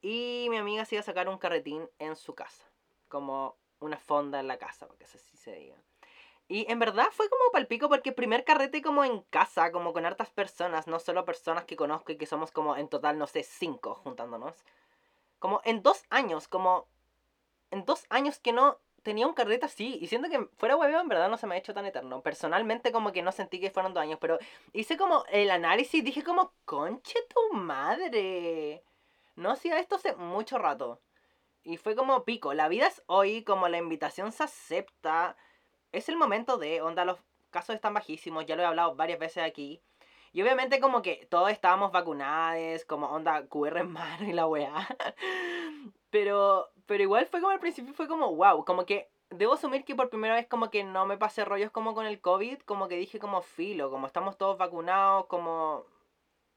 Y 0.00 0.48
mi 0.50 0.56
amiga 0.56 0.84
se 0.86 0.96
iba 0.96 1.02
a 1.02 1.04
sacar 1.04 1.28
un 1.28 1.38
carretín 1.38 1.88
en 2.00 2.16
su 2.16 2.34
casa. 2.34 2.64
Como 3.06 3.56
una 3.78 3.98
fonda 3.98 4.40
en 4.40 4.48
la 4.48 4.58
casa, 4.58 4.88
porque 4.88 5.04
así 5.04 5.36
se 5.36 5.54
diga. 5.54 5.76
Y 6.48 6.70
en 6.70 6.78
verdad 6.78 7.06
fue 7.12 7.28
como 7.28 7.50
palpico 7.52 7.88
porque 7.88 8.12
primer 8.12 8.44
carrete 8.44 8.82
como 8.82 9.04
en 9.04 9.22
casa, 9.22 9.72
como 9.72 9.92
con 9.92 10.04
hartas 10.04 10.30
personas, 10.30 10.86
no 10.86 10.98
solo 10.98 11.24
personas 11.24 11.64
que 11.64 11.76
conozco 11.76 12.12
y 12.12 12.16
que 12.16 12.26
somos 12.26 12.50
como 12.50 12.76
en 12.76 12.88
total, 12.88 13.18
no 13.18 13.26
sé, 13.26 13.42
cinco 13.42 13.94
juntándonos. 13.94 14.64
Como 15.38 15.60
en 15.64 15.82
dos 15.82 16.04
años, 16.10 16.48
como 16.48 16.88
en 17.70 17.84
dos 17.84 18.06
años 18.10 18.38
que 18.38 18.52
no 18.52 18.78
tenía 19.02 19.26
un 19.26 19.34
carrete 19.34 19.66
así. 19.66 19.98
Y 20.00 20.06
siento 20.06 20.28
que 20.28 20.48
fuera 20.56 20.76
hueveo, 20.76 21.00
en 21.00 21.08
verdad 21.08 21.28
no 21.28 21.36
se 21.36 21.46
me 21.46 21.54
ha 21.54 21.58
hecho 21.58 21.74
tan 21.74 21.86
eterno. 21.86 22.22
Personalmente 22.22 22.92
como 22.92 23.12
que 23.12 23.22
no 23.22 23.32
sentí 23.32 23.60
que 23.60 23.70
fueron 23.70 23.94
dos 23.94 24.02
años, 24.02 24.18
pero 24.20 24.38
hice 24.72 24.96
como 24.96 25.24
el 25.30 25.50
análisis 25.50 26.04
dije 26.04 26.22
como, 26.22 26.52
conche 26.64 27.18
tu 27.28 27.56
madre. 27.56 28.84
No 29.36 29.50
hacía 29.50 29.78
esto 29.78 29.96
hace 29.96 30.14
mucho 30.16 30.58
rato. 30.58 31.00
Y 31.64 31.76
fue 31.76 31.94
como 31.94 32.24
pico, 32.24 32.54
la 32.54 32.68
vida 32.68 32.88
es 32.88 33.02
hoy, 33.06 33.44
como 33.44 33.68
la 33.68 33.78
invitación 33.78 34.32
se 34.32 34.42
acepta 34.44 35.36
es 35.92 36.08
el 36.08 36.16
momento 36.16 36.56
de, 36.58 36.82
onda, 36.82 37.04
los 37.04 37.18
casos 37.50 37.74
están 37.74 37.94
bajísimos, 37.94 38.46
ya 38.46 38.56
lo 38.56 38.62
he 38.62 38.66
hablado 38.66 38.96
varias 38.96 39.18
veces 39.18 39.44
aquí. 39.44 39.80
Y 40.32 40.42
obviamente 40.42 40.80
como 40.80 41.02
que 41.02 41.26
todos 41.30 41.50
estábamos 41.50 41.92
vacunados, 41.92 42.84
como 42.86 43.06
onda 43.08 43.46
QR 43.48 43.78
en 43.78 43.92
mano 43.92 44.26
y 44.26 44.32
la 44.32 44.46
weá. 44.46 44.74
Pero, 46.10 46.68
pero 46.84 47.02
igual 47.02 47.24
fue 47.24 47.40
como 47.40 47.52
al 47.52 47.58
principio, 47.58 47.94
fue 47.94 48.06
como 48.06 48.36
wow, 48.36 48.66
como 48.66 48.84
que 48.84 49.08
debo 49.30 49.54
asumir 49.54 49.82
que 49.82 49.94
por 49.94 50.10
primera 50.10 50.34
vez 50.34 50.46
como 50.46 50.70
que 50.70 50.84
no 50.84 51.06
me 51.06 51.16
pasé 51.16 51.42
rollos 51.42 51.70
como 51.70 51.94
con 51.94 52.04
el 52.04 52.20
COVID, 52.20 52.58
como 52.66 52.86
que 52.86 52.96
dije 52.98 53.18
como 53.18 53.40
filo, 53.40 53.90
como 53.90 54.06
estamos 54.06 54.36
todos 54.36 54.58
vacunados, 54.58 55.24
como, 55.24 55.86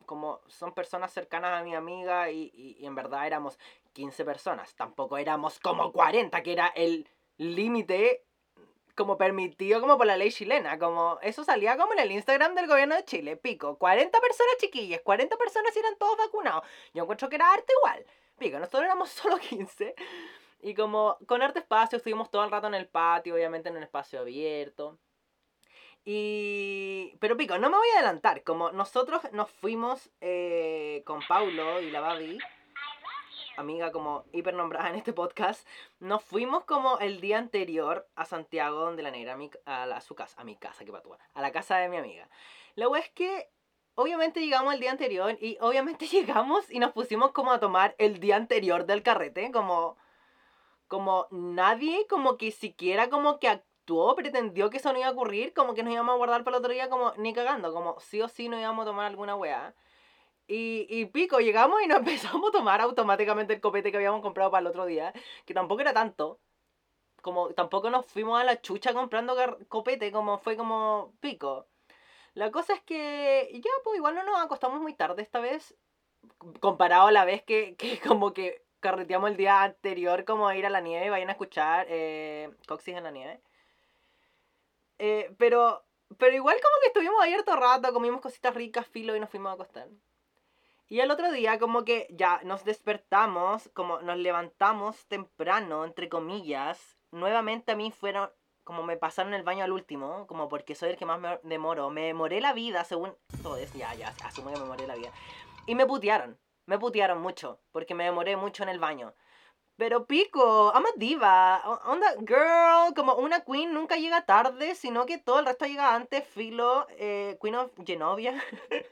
como 0.06 0.42
son 0.48 0.74
personas 0.74 1.14
cercanas 1.14 1.58
a 1.58 1.64
mi 1.64 1.74
amiga 1.74 2.30
y, 2.32 2.52
y, 2.54 2.76
y 2.80 2.86
en 2.86 2.96
verdad 2.96 3.26
éramos 3.26 3.58
15 3.94 4.26
personas. 4.26 4.76
Tampoco 4.76 5.18
éramos 5.18 5.58
como 5.60 5.94
40, 5.94 6.44
que 6.44 6.52
era 6.52 6.68
el 6.76 7.08
límite 7.38 8.25
como 8.96 9.18
permitido 9.18 9.82
como 9.82 9.98
por 9.98 10.08
la 10.08 10.18
ley 10.18 10.32
chilena, 10.32 10.80
como 10.80 11.20
eso 11.22 11.44
salía 11.44 11.78
como 11.78 11.94
en 11.94 12.00
el 12.00 12.12
Instagram 12.12 12.56
del 12.56 12.68
gobierno 12.68 12.96
de 12.96 13.06
Chile, 13.06 13.36
pico, 13.38 13.78
40 13.78 14.20
personas 14.20 14.56
chiquillas, 14.60 15.02
40 15.02 15.38
personas 15.38 15.76
eran 15.76 15.98
todos 15.98 16.18
vacunados. 16.18 16.64
Yo 16.94 17.04
encuentro 17.04 17.30
que 17.30 17.36
era 17.36 17.52
arte 17.52 17.74
igual, 17.80 18.06
pico, 18.38 18.58
nosotros 18.58 18.84
éramos 18.84 19.10
solo 19.12 19.38
15. 19.38 19.96
Y 20.62 20.74
como 20.74 21.18
con 21.28 21.42
arte 21.42 21.60
espacio 21.60 21.98
estuvimos 21.98 22.32
todo 22.32 22.44
el 22.44 22.52
rato 22.52 22.68
en 22.68 22.74
el 22.74 22.88
patio, 22.88 23.36
obviamente 23.36 23.70
en 23.70 23.78
un 23.78 23.84
espacio 23.84 24.20
abierto. 24.22 24.98
Y... 26.06 27.16
Pero 27.20 27.36
pico, 27.36 27.58
no 27.58 27.70
me 27.70 27.78
voy 27.78 27.88
a 27.90 28.00
adelantar, 28.00 28.44
como 28.44 28.72
nosotros 28.72 29.22
nos 29.32 29.50
fuimos 29.50 30.10
eh, 30.22 31.04
con 31.06 31.22
Paulo 31.28 31.82
y 31.82 31.92
la 31.92 32.02
Babi 32.02 32.40
amiga 33.58 33.92
como 33.92 34.26
hiper 34.32 34.54
nombrada 34.54 34.90
en 34.90 34.96
este 34.96 35.14
podcast, 35.14 35.68
nos 36.00 36.24
fuimos 36.24 36.64
como 36.66 37.00
el 37.00 37.22
día 37.22 37.38
anterior 37.38 38.08
a 38.16 38.26
Santiago, 38.26 38.80
donde 38.80 39.04
la 39.04 39.12
negra, 39.12 39.38
a, 39.66 40.02
su 40.02 40.16
casa, 40.16 40.40
a 40.40 40.44
mi 40.44 40.56
casa, 40.56 40.86
que 40.86 40.92
patúa, 40.92 41.18
a 41.34 41.42
la 41.42 41.52
casa 41.52 41.78
de 41.78 41.90
mi 41.90 41.98
amiga. 41.98 42.30
La 42.76 42.88
wea 42.88 43.02
es 43.02 43.10
que 43.10 43.50
obviamente 43.96 44.42
llegamos 44.42 44.74
el 44.74 44.80
día 44.80 44.92
anterior 44.92 45.38
y 45.42 45.58
obviamente 45.62 46.08
llegamos 46.12 46.70
y 46.72 46.80
nos 46.80 46.92
pusimos 46.92 47.32
como 47.32 47.52
a 47.52 47.60
tomar 47.60 47.96
el 47.98 48.20
día 48.20 48.36
anterior 48.36 48.86
del 48.86 49.04
carrete, 49.04 49.52
como 49.52 49.98
como 50.88 51.28
nadie 51.32 52.06
como 52.08 52.38
que 52.38 52.52
siquiera 52.52 53.10
como 53.10 53.40
que 53.40 53.48
actuó, 53.48 54.16
pretendió 54.16 54.70
que 54.70 54.78
eso 54.78 54.94
no 54.94 55.00
iba 55.00 55.08
a 55.08 55.12
ocurrir, 55.12 55.54
como 55.54 55.74
que 55.74 55.82
nos 55.82 55.94
íbamos 55.94 56.14
a 56.14 56.18
guardar 56.18 56.44
para 56.44 56.58
el 56.58 56.60
otro 56.60 56.74
día 56.74 56.90
como 56.90 57.14
ni 57.18 57.34
cagando, 57.34 57.74
como 57.74 58.00
sí 58.00 58.22
o 58.22 58.28
sí 58.28 58.50
no 58.50 58.60
íbamos 58.60 58.84
a 58.84 58.90
tomar 58.90 59.08
alguna 59.08 59.36
weá. 59.36 59.74
Y, 60.48 60.86
y 60.90 61.06
pico, 61.06 61.40
llegamos 61.40 61.82
y 61.82 61.88
nos 61.88 62.00
empezamos 62.00 62.50
a 62.50 62.52
tomar 62.52 62.82
automáticamente 62.82 63.54
el 63.54 63.62
copete 63.62 63.92
que 63.92 63.98
habíamos 63.98 64.22
comprado 64.22 64.52
para 64.52 64.62
el 64.62 64.68
otro 64.68 64.86
día, 64.86 65.14
que 65.46 65.54
tampoco 65.54 65.82
era 65.82 65.94
tanto. 65.94 66.40
Como 67.22 67.50
tampoco 67.54 67.90
nos 67.90 68.06
fuimos 68.06 68.40
a 68.40 68.44
la 68.44 68.62
chucha 68.62 68.94
comprando 68.94 69.36
copete, 69.68 70.12
como 70.12 70.38
fue 70.38 70.56
como 70.58 71.14
pico. 71.22 71.68
La 72.36 72.52
cosa 72.52 72.74
es 72.74 72.82
que 72.84 73.50
ya, 73.54 73.72
pues 73.84 73.98
igual 73.98 74.16
no 74.16 74.24
nos 74.24 74.40
acostamos 74.42 74.82
muy 74.82 74.94
tarde 74.94 75.22
esta 75.24 75.40
vez, 75.40 75.76
comparado 76.60 77.08
a 77.08 77.12
la 77.12 77.26
vez 77.26 77.44
que, 77.44 77.76
que 77.78 78.00
como 78.00 78.34
que 78.34 78.66
carreteamos 78.80 79.32
el 79.32 79.38
día 79.38 79.64
anterior, 79.64 80.26
como 80.26 80.48
a 80.48 80.56
ir 80.56 80.66
a 80.66 80.70
la 80.70 80.82
nieve, 80.82 81.10
vayan 81.10 81.30
a 81.30 81.34
escuchar 81.34 81.88
eh, 81.90 82.52
Coxis 82.68 82.96
en 82.96 83.04
la 83.04 83.12
nieve. 83.12 83.42
Eh, 85.00 85.34
pero, 85.38 85.84
pero 86.18 86.36
igual 86.36 86.58
como 86.62 86.76
que 86.82 86.88
estuvimos 86.88 87.22
ahí 87.22 87.34
harto 87.34 87.56
rato, 87.56 87.92
comimos 87.94 88.22
cositas 88.22 88.54
ricas, 88.54 88.88
filo 88.88 89.16
y 89.16 89.20
nos 89.20 89.30
fuimos 89.30 89.50
a 89.50 89.54
acostar. 89.54 89.88
Y 90.88 91.00
el 91.00 91.10
otro 91.10 91.32
día 91.32 91.58
como 91.58 91.84
que 91.84 92.08
ya 92.12 92.42
nos 92.44 92.64
despertamos, 92.64 93.70
como 93.74 94.02
nos 94.02 94.18
levantamos 94.18 95.08
temprano, 95.08 95.84
entre 95.84 96.10
comillas. 96.10 96.98
Nuevamente 97.12 97.72
a 97.72 97.76
mí 97.76 97.92
fueron, 97.92 98.30
como 98.64 98.84
me 98.84 98.96
pasaron 98.96 99.34
el 99.34 99.42
baño 99.42 99.64
al 99.64 99.72
último, 99.72 100.28
como 100.28 100.48
porque 100.48 100.76
soy 100.76 100.92
el 100.92 100.98
que 100.98 101.08
más 101.08 101.20
me 101.20 101.40
demoro. 101.44 101.90
Me 101.90 102.06
demoré 102.06 102.40
la 102.40 102.54
vida, 102.54 102.84
según 102.84 103.16
todo 103.42 103.58
es, 103.58 103.74
ya, 103.74 103.96
ya, 103.96 104.14
asumo 104.24 104.50
que 104.50 104.58
me 104.58 104.62
demoré 104.62 104.86
la 104.86 104.96
vida. 104.96 105.12
Y 105.66 105.74
me 105.74 105.88
putearon, 105.88 106.38
me 106.68 106.78
putearon 106.78 107.20
mucho, 107.20 107.60
porque 107.72 107.96
me 107.96 108.04
demoré 108.04 108.38
mucho 108.38 108.62
en 108.62 108.70
el 108.70 108.80
baño. 108.80 109.16
Pero 109.78 110.06
pico, 110.06 110.72
ama 110.74 110.88
diva, 110.96 111.62
onda, 111.86 112.08
girl, 112.20 112.94
como 112.96 113.16
una 113.16 113.42
queen 113.42 113.74
nunca 113.74 113.98
llega 113.98 114.26
tarde, 114.26 114.74
sino 114.74 115.06
que 115.06 115.18
todo 115.18 115.40
el 115.40 115.46
resto 115.46 115.66
llega 115.66 115.94
antes, 115.94 116.26
filo, 116.26 116.88
eh, 116.92 117.38
Queen 117.42 117.56
of 117.56 117.72
Genovia, 117.86 118.42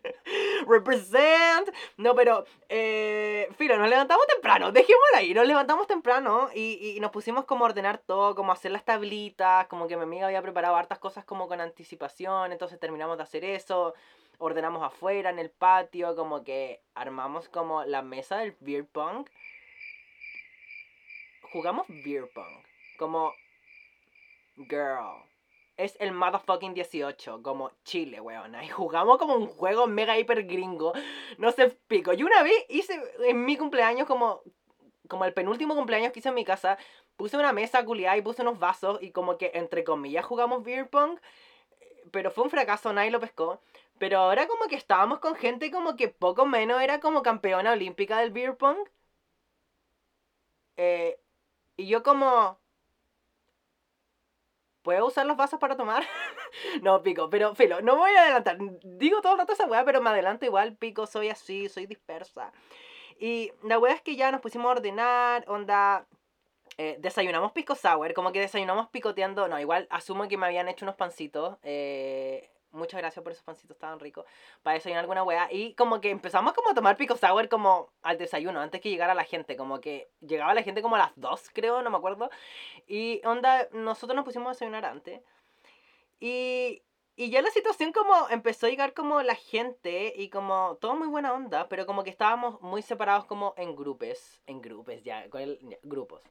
represent, 0.67 1.69
no, 1.95 2.13
pero, 2.15 2.43
eh, 2.67 3.47
filo, 3.57 3.77
nos 3.77 3.87
levantamos 3.87 4.27
temprano, 4.27 4.73
dejémoslo 4.73 5.15
ahí, 5.15 5.33
nos 5.33 5.47
levantamos 5.47 5.87
temprano 5.87 6.49
y, 6.53 6.95
y 6.97 6.99
nos 6.99 7.11
pusimos 7.11 7.45
como 7.45 7.63
a 7.63 7.69
ordenar 7.69 7.99
todo, 7.99 8.35
como 8.35 8.51
a 8.51 8.55
hacer 8.55 8.71
las 8.71 8.83
tablitas, 8.83 9.67
como 9.67 9.87
que 9.87 9.95
mi 9.95 10.03
amiga 10.03 10.25
había 10.27 10.41
preparado 10.41 10.75
hartas 10.75 10.99
cosas 10.99 11.23
como 11.23 11.47
con 11.47 11.61
anticipación, 11.61 12.51
entonces 12.51 12.77
terminamos 12.77 13.15
de 13.15 13.23
hacer 13.23 13.45
eso, 13.45 13.93
ordenamos 14.37 14.83
afuera, 14.83 15.29
en 15.29 15.39
el 15.39 15.49
patio, 15.49 16.13
como 16.17 16.43
que 16.43 16.81
armamos 16.93 17.47
como 17.47 17.85
la 17.85 18.01
mesa 18.01 18.37
del 18.39 18.57
beer 18.59 18.85
pong, 18.85 19.25
jugamos 21.53 21.85
beer 21.87 22.27
pong. 22.33 22.63
Como, 22.97 23.33
girl, 24.57 25.23
es 25.77 25.95
el 25.99 26.11
motherfucking 26.11 26.73
18, 26.73 27.41
como 27.41 27.71
Chile, 27.83 28.19
weón. 28.19 28.55
Y 28.63 28.69
jugamos 28.69 29.17
como 29.17 29.35
un 29.35 29.47
juego 29.47 29.87
mega 29.87 30.17
hiper 30.17 30.43
gringo. 30.43 30.93
No 31.37 31.51
sé, 31.51 31.69
pico. 31.87 32.13
Y 32.13 32.23
una 32.23 32.43
vez 32.43 32.53
hice 32.69 33.01
en 33.19 33.45
mi 33.45 33.57
cumpleaños, 33.57 34.07
como, 34.07 34.41
como 35.07 35.25
el 35.25 35.33
penúltimo 35.33 35.75
cumpleaños 35.75 36.11
que 36.11 36.19
hice 36.19 36.29
en 36.29 36.35
mi 36.35 36.45
casa, 36.45 36.77
puse 37.15 37.37
una 37.37 37.53
mesa 37.53 37.83
culiada 37.85 38.17
y 38.17 38.21
puse 38.21 38.41
unos 38.41 38.59
vasos 38.59 38.99
y 39.01 39.11
como 39.11 39.37
que 39.37 39.51
entre 39.53 39.83
comillas 39.83 40.25
jugamos 40.25 40.63
beer 40.63 40.89
pong. 40.89 41.19
Pero 42.11 42.31
fue 42.31 42.43
un 42.43 42.49
fracaso, 42.49 42.93
nadie 42.93 43.11
lo 43.11 43.19
pescó. 43.19 43.59
Pero 43.97 44.19
ahora 44.19 44.47
como 44.47 44.65
que 44.67 44.75
estábamos 44.75 45.19
con 45.19 45.35
gente 45.35 45.71
como 45.71 45.95
que 45.95 46.09
poco 46.09 46.45
menos 46.45 46.81
era 46.81 46.99
como 46.99 47.23
campeona 47.23 47.71
olímpica 47.71 48.19
del 48.19 48.31
beer 48.31 48.57
pong. 48.57 48.77
Eh, 50.77 51.19
y 51.77 51.87
yo 51.87 52.03
como... 52.03 52.59
¿Puedo 54.81 55.07
usar 55.07 55.25
los 55.25 55.37
vasos 55.37 55.59
para 55.59 55.77
tomar? 55.77 56.03
no, 56.81 57.01
pico, 57.03 57.29
pero 57.29 57.55
filo, 57.55 57.81
no 57.81 57.93
me 57.93 57.99
voy 57.99 58.11
a 58.11 58.23
adelantar. 58.23 58.57
Digo 58.83 59.21
todo 59.21 59.33
el 59.33 59.39
rato 59.39 59.53
esa 59.53 59.65
weá, 59.65 59.85
pero 59.85 60.01
me 60.01 60.09
adelanto 60.09 60.45
igual, 60.45 60.75
pico, 60.75 61.07
soy 61.07 61.29
así, 61.29 61.69
soy 61.69 61.85
dispersa. 61.85 62.51
Y 63.17 63.53
la 63.63 63.79
weá 63.79 63.93
es 63.93 64.01
que 64.01 64.17
ya 64.17 64.31
nos 64.31 64.41
pusimos 64.41 64.67
a 64.67 64.71
ordenar, 64.71 65.45
onda... 65.47 66.05
Eh, 66.79 66.97
desayunamos 66.99 67.51
pico 67.51 67.75
sour, 67.75 68.15
como 68.15 68.31
que 68.31 68.39
desayunamos 68.39 68.89
picoteando, 68.89 69.47
no, 69.47 69.59
igual 69.59 69.85
asumo 69.91 70.27
que 70.27 70.37
me 70.37 70.47
habían 70.47 70.67
hecho 70.67 70.85
unos 70.85 70.95
pancitos, 70.95 71.59
eh, 71.61 72.49
Muchas 72.73 72.99
gracias 72.99 73.21
por 73.23 73.31
esos 73.31 73.43
pancitos, 73.43 73.75
estaban 73.75 73.99
ricos. 73.99 74.25
Para 74.63 74.73
desayunar 74.73 75.01
alguna 75.01 75.23
weá. 75.23 75.47
Y 75.51 75.75
como 75.75 76.01
que 76.01 76.09
empezamos 76.09 76.53
como 76.53 76.71
a 76.71 76.73
tomar 76.73 76.97
pico 76.97 77.15
sour 77.15 77.47
como 77.47 77.91
al 78.01 78.17
desayuno, 78.17 78.59
antes 78.59 78.81
que 78.81 78.89
llegara 78.89 79.13
la 79.13 79.23
gente. 79.23 79.55
Como 79.55 79.79
que 79.79 80.09
llegaba 80.21 80.55
la 80.55 80.63
gente 80.63 80.81
como 80.81 80.95
a 80.95 80.99
las 80.99 81.11
2, 81.15 81.51
creo, 81.53 81.83
no 81.83 81.91
me 81.91 81.97
acuerdo. 81.97 82.31
Y 82.87 83.21
onda, 83.25 83.69
nosotros 83.73 84.15
nos 84.15 84.25
pusimos 84.25 84.47
a 84.47 84.51
desayunar 84.51 84.85
antes. 84.85 85.21
Y, 86.19 86.81
y 87.15 87.29
ya 87.29 87.43
la 87.43 87.51
situación 87.51 87.91
como 87.93 88.27
empezó 88.29 88.65
a 88.65 88.69
llegar 88.69 88.95
como 88.95 89.21
la 89.21 89.35
gente 89.35 90.11
y 90.17 90.29
como 90.29 90.79
todo 90.81 90.95
muy 90.95 91.07
buena 91.07 91.33
onda, 91.33 91.69
pero 91.69 91.85
como 91.85 92.03
que 92.03 92.09
estábamos 92.09 92.59
muy 92.61 92.81
separados 92.81 93.25
como 93.25 93.53
en 93.55 93.75
grupos, 93.75 94.41
en 94.47 94.61
grupos 94.61 95.03
ya, 95.03 95.29
con 95.29 95.41
el, 95.41 95.59
grupos. 95.83 96.21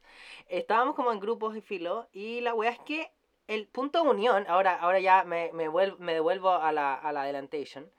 Estábamos 0.49 0.95
como 0.95 1.13
en 1.13 1.21
grupos 1.21 1.55
y 1.55 1.61
filo 1.61 2.09
y 2.11 2.41
la 2.41 2.53
wea 2.53 2.71
es 2.71 2.79
que 2.79 3.13
el 3.47 3.67
punto 3.67 4.03
de 4.03 4.09
unión, 4.09 4.45
ahora, 4.47 4.75
ahora 4.75 4.99
ya 4.99 5.23
me, 5.23 5.51
me, 5.53 5.69
me 5.99 6.13
devuelvo 6.13 6.51
a 6.51 6.71
la, 6.71 6.93
a 6.93 7.11
la 7.11 7.23
adelantation. 7.23 7.89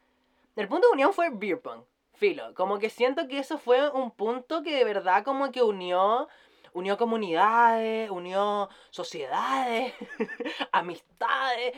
El 0.56 0.68
punto 0.68 0.88
de 0.88 0.92
unión 0.92 1.12
fue 1.12 1.30
beer 1.30 1.60
pong. 1.60 1.82
Filo, 2.14 2.54
como 2.54 2.78
que 2.78 2.90
siento 2.90 3.26
que 3.26 3.38
eso 3.38 3.58
fue 3.58 3.90
un 3.90 4.12
punto 4.12 4.62
que 4.62 4.74
de 4.76 4.84
verdad 4.84 5.24
como 5.24 5.50
que 5.50 5.62
unió, 5.62 6.28
unió 6.72 6.96
comunidades, 6.96 8.08
unió 8.08 8.68
sociedades, 8.90 9.92
amistades, 10.72 11.74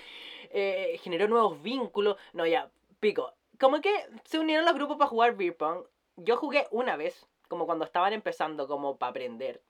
eh, 0.50 1.00
generó 1.02 1.26
nuevos 1.26 1.62
vínculos. 1.62 2.16
No, 2.34 2.46
ya, 2.46 2.70
pico. 3.00 3.32
Como 3.58 3.80
que 3.80 3.90
se 4.24 4.38
unieron 4.38 4.66
los 4.66 4.74
grupos 4.74 4.98
para 4.98 5.08
jugar 5.08 5.36
beer 5.36 5.56
pong. 5.56 5.86
Yo 6.16 6.36
jugué 6.36 6.66
una 6.70 6.96
vez, 6.96 7.26
como 7.48 7.64
cuando 7.64 7.86
estaban 7.86 8.12
empezando, 8.12 8.68
como 8.68 8.98
para 8.98 9.10
aprender. 9.10 9.62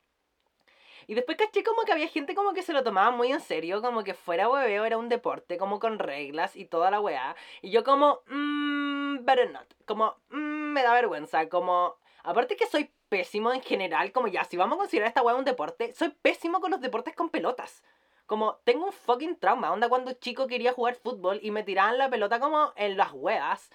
Y 1.06 1.14
después 1.14 1.36
caché 1.36 1.62
como 1.62 1.82
que 1.82 1.92
había 1.92 2.08
gente 2.08 2.34
como 2.34 2.52
que 2.52 2.62
se 2.62 2.72
lo 2.72 2.82
tomaba 2.82 3.10
muy 3.10 3.32
en 3.32 3.40
serio, 3.40 3.82
como 3.82 4.04
que 4.04 4.14
fuera 4.14 4.48
hueveo 4.48 4.84
era 4.84 4.96
un 4.96 5.08
deporte, 5.08 5.58
como 5.58 5.78
con 5.78 5.98
reglas 5.98 6.56
y 6.56 6.64
toda 6.64 6.90
la 6.90 7.00
weá. 7.00 7.36
Y 7.62 7.70
yo 7.70 7.84
como, 7.84 8.20
mmm, 8.26 9.24
better 9.24 9.50
not. 9.50 9.66
Como, 9.86 10.16
mmm, 10.30 10.72
me 10.72 10.82
da 10.82 10.92
vergüenza, 10.94 11.48
como... 11.48 11.96
Aparte 12.22 12.56
que 12.56 12.66
soy 12.66 12.90
pésimo 13.08 13.52
en 13.52 13.62
general, 13.62 14.10
como 14.10 14.26
ya, 14.26 14.42
si 14.44 14.56
vamos 14.56 14.76
a 14.76 14.80
considerar 14.80 15.08
esta 15.08 15.22
weá 15.22 15.36
un 15.36 15.44
deporte, 15.44 15.92
soy 15.92 16.08
pésimo 16.08 16.60
con 16.60 16.72
los 16.72 16.80
deportes 16.80 17.14
con 17.14 17.30
pelotas. 17.30 17.84
Como, 18.26 18.56
tengo 18.64 18.86
un 18.86 18.92
fucking 18.92 19.38
trauma. 19.38 19.72
Onda 19.72 19.88
cuando 19.88 20.12
chico 20.14 20.48
quería 20.48 20.72
jugar 20.72 20.96
fútbol 20.96 21.38
y 21.42 21.52
me 21.52 21.62
tiraban 21.62 21.98
la 21.98 22.10
pelota 22.10 22.40
como 22.40 22.72
en 22.74 22.96
las 22.96 23.12
huevas. 23.12 23.70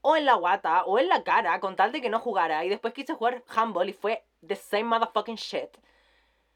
O 0.00 0.16
en 0.16 0.24
la 0.24 0.34
guata, 0.34 0.84
o 0.84 0.98
en 0.98 1.08
la 1.08 1.22
cara, 1.22 1.60
con 1.60 1.76
tal 1.76 1.92
de 1.92 2.00
que 2.00 2.08
no 2.08 2.18
jugara. 2.18 2.64
Y 2.64 2.70
después 2.70 2.94
quise 2.94 3.14
jugar 3.14 3.42
handball 3.54 3.88
y 3.88 3.92
fue 3.92 4.24
the 4.46 4.56
same 4.56 4.84
motherfucking 4.84 5.36
shit. 5.36 5.76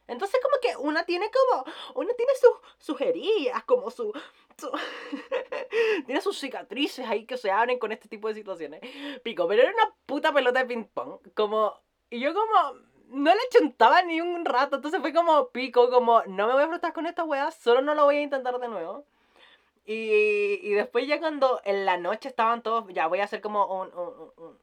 Entonces 0.09 0.41
como 0.43 0.57
que 0.61 0.77
una 0.77 1.05
tiene 1.05 1.31
como, 1.31 1.65
una 1.95 2.12
tiene 2.15 2.33
sus, 2.79 3.00
heridas, 3.00 3.62
como 3.65 3.91
su, 3.91 4.12
tiene 6.07 6.21
sus 6.21 6.38
cicatrices 6.38 7.07
ahí 7.07 7.27
que 7.27 7.37
se 7.37 7.50
abren 7.50 7.79
con 7.79 7.93
este 7.93 8.09
tipo 8.09 8.27
de 8.29 8.35
situaciones. 8.35 8.81
Pico, 9.23 9.47
pero 9.47 9.62
era 9.62 9.73
una 9.73 9.95
puta 10.07 10.33
pelota 10.33 10.61
de 10.61 10.67
ping 10.67 10.85
pong, 10.85 11.21
como, 11.35 11.79
y 12.11 12.21
yo 12.21 12.33
como, 12.35 12.81
no 13.11 13.35
le 13.35 13.41
chuntaba 13.50 14.03
ni 14.03 14.21
un 14.21 14.45
rato, 14.47 14.77
entonces 14.77 15.00
fue 15.00 15.12
como 15.12 15.50
pico, 15.50 15.91
como, 15.91 16.23
no 16.25 16.47
me 16.47 16.55
voy 16.55 16.62
a 16.62 16.69
frustrar 16.69 16.95
con 16.95 17.07
esta 17.07 17.25
weá, 17.25 17.50
solo 17.50 17.83
no 17.83 17.95
lo 17.95 18.05
voy 18.05 18.17
a 18.17 18.23
intentar 18.23 18.59
de 18.59 18.69
nuevo. 18.69 19.05
Y, 19.85 20.61
y 20.62 20.73
después 20.75 21.07
ya 21.07 21.19
cuando 21.19 21.62
en 21.65 21.87
la 21.87 21.97
noche 21.97 22.29
estaban 22.29 22.62
todos, 22.62 22.85
ya 22.93 23.07
voy 23.07 23.21
a 23.21 23.25
hacer 23.25 23.41
como 23.41 23.67
un, 23.67 23.88
un, 23.95 24.33
un, 24.37 24.59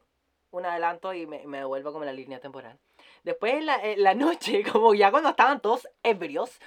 un 0.52 0.66
adelanto 0.66 1.12
y 1.14 1.26
me, 1.26 1.46
me 1.46 1.58
devuelvo 1.58 1.92
como 1.92 2.04
la 2.04 2.12
línea 2.12 2.40
temporal. 2.40 2.78
Después 3.26 3.54
en 3.54 3.66
la, 3.66 3.82
en 3.82 4.04
la 4.04 4.14
noche, 4.14 4.62
como 4.72 4.94
ya 4.94 5.10
cuando 5.10 5.30
estaban 5.30 5.60
todos 5.60 5.88
ebrios, 6.04 6.60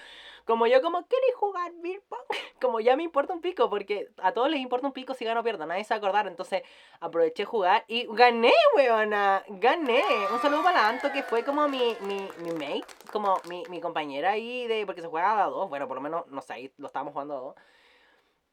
como 0.43 0.67
yo 0.67 0.81
como, 0.81 1.07
¿queréis 1.07 1.35
jugar 1.35 1.71
beer 1.75 2.01
pong? 2.09 2.19
Como 2.59 2.79
ya 2.79 2.97
me 2.97 3.03
importa 3.03 3.33
un 3.33 3.39
pico, 3.39 3.69
porque 3.69 4.09
a 4.17 4.33
todos 4.33 4.49
les 4.49 4.59
importa 4.59 4.87
un 4.87 4.93
pico 4.93 5.13
si 5.13 5.23
gano 5.23 5.41
o 5.41 5.43
pierdo, 5.43 5.65
nadie 5.65 5.83
se 5.83 5.93
acordar. 5.93 6.27
Entonces 6.27 6.63
aproveché 6.99 7.45
jugar 7.45 7.85
y 7.87 8.07
gané, 8.09 8.51
weona, 8.75 9.43
gané. 9.47 10.03
Un 10.33 10.41
saludo 10.41 10.63
para 10.63 10.81
la 10.81 10.89
Anto, 10.89 11.11
que 11.13 11.21
fue 11.21 11.43
como 11.45 11.67
mi, 11.67 11.95
mi, 12.01 12.27
mi 12.39 12.51
mate, 12.51 12.87
como 13.11 13.39
mi, 13.47 13.63
mi 13.69 13.79
compañera 13.79 14.31
ahí, 14.31 14.67
de, 14.67 14.85
porque 14.87 15.01
se 15.01 15.07
juega 15.07 15.43
a 15.43 15.49
dos, 15.49 15.69
bueno, 15.69 15.87
por 15.87 15.95
lo 15.95 16.01
menos, 16.01 16.25
no 16.27 16.41
sé, 16.41 16.53
ahí 16.53 16.73
lo 16.77 16.87
estábamos 16.87 17.13
jugando 17.13 17.37
a 17.37 17.39
dos. 17.39 17.55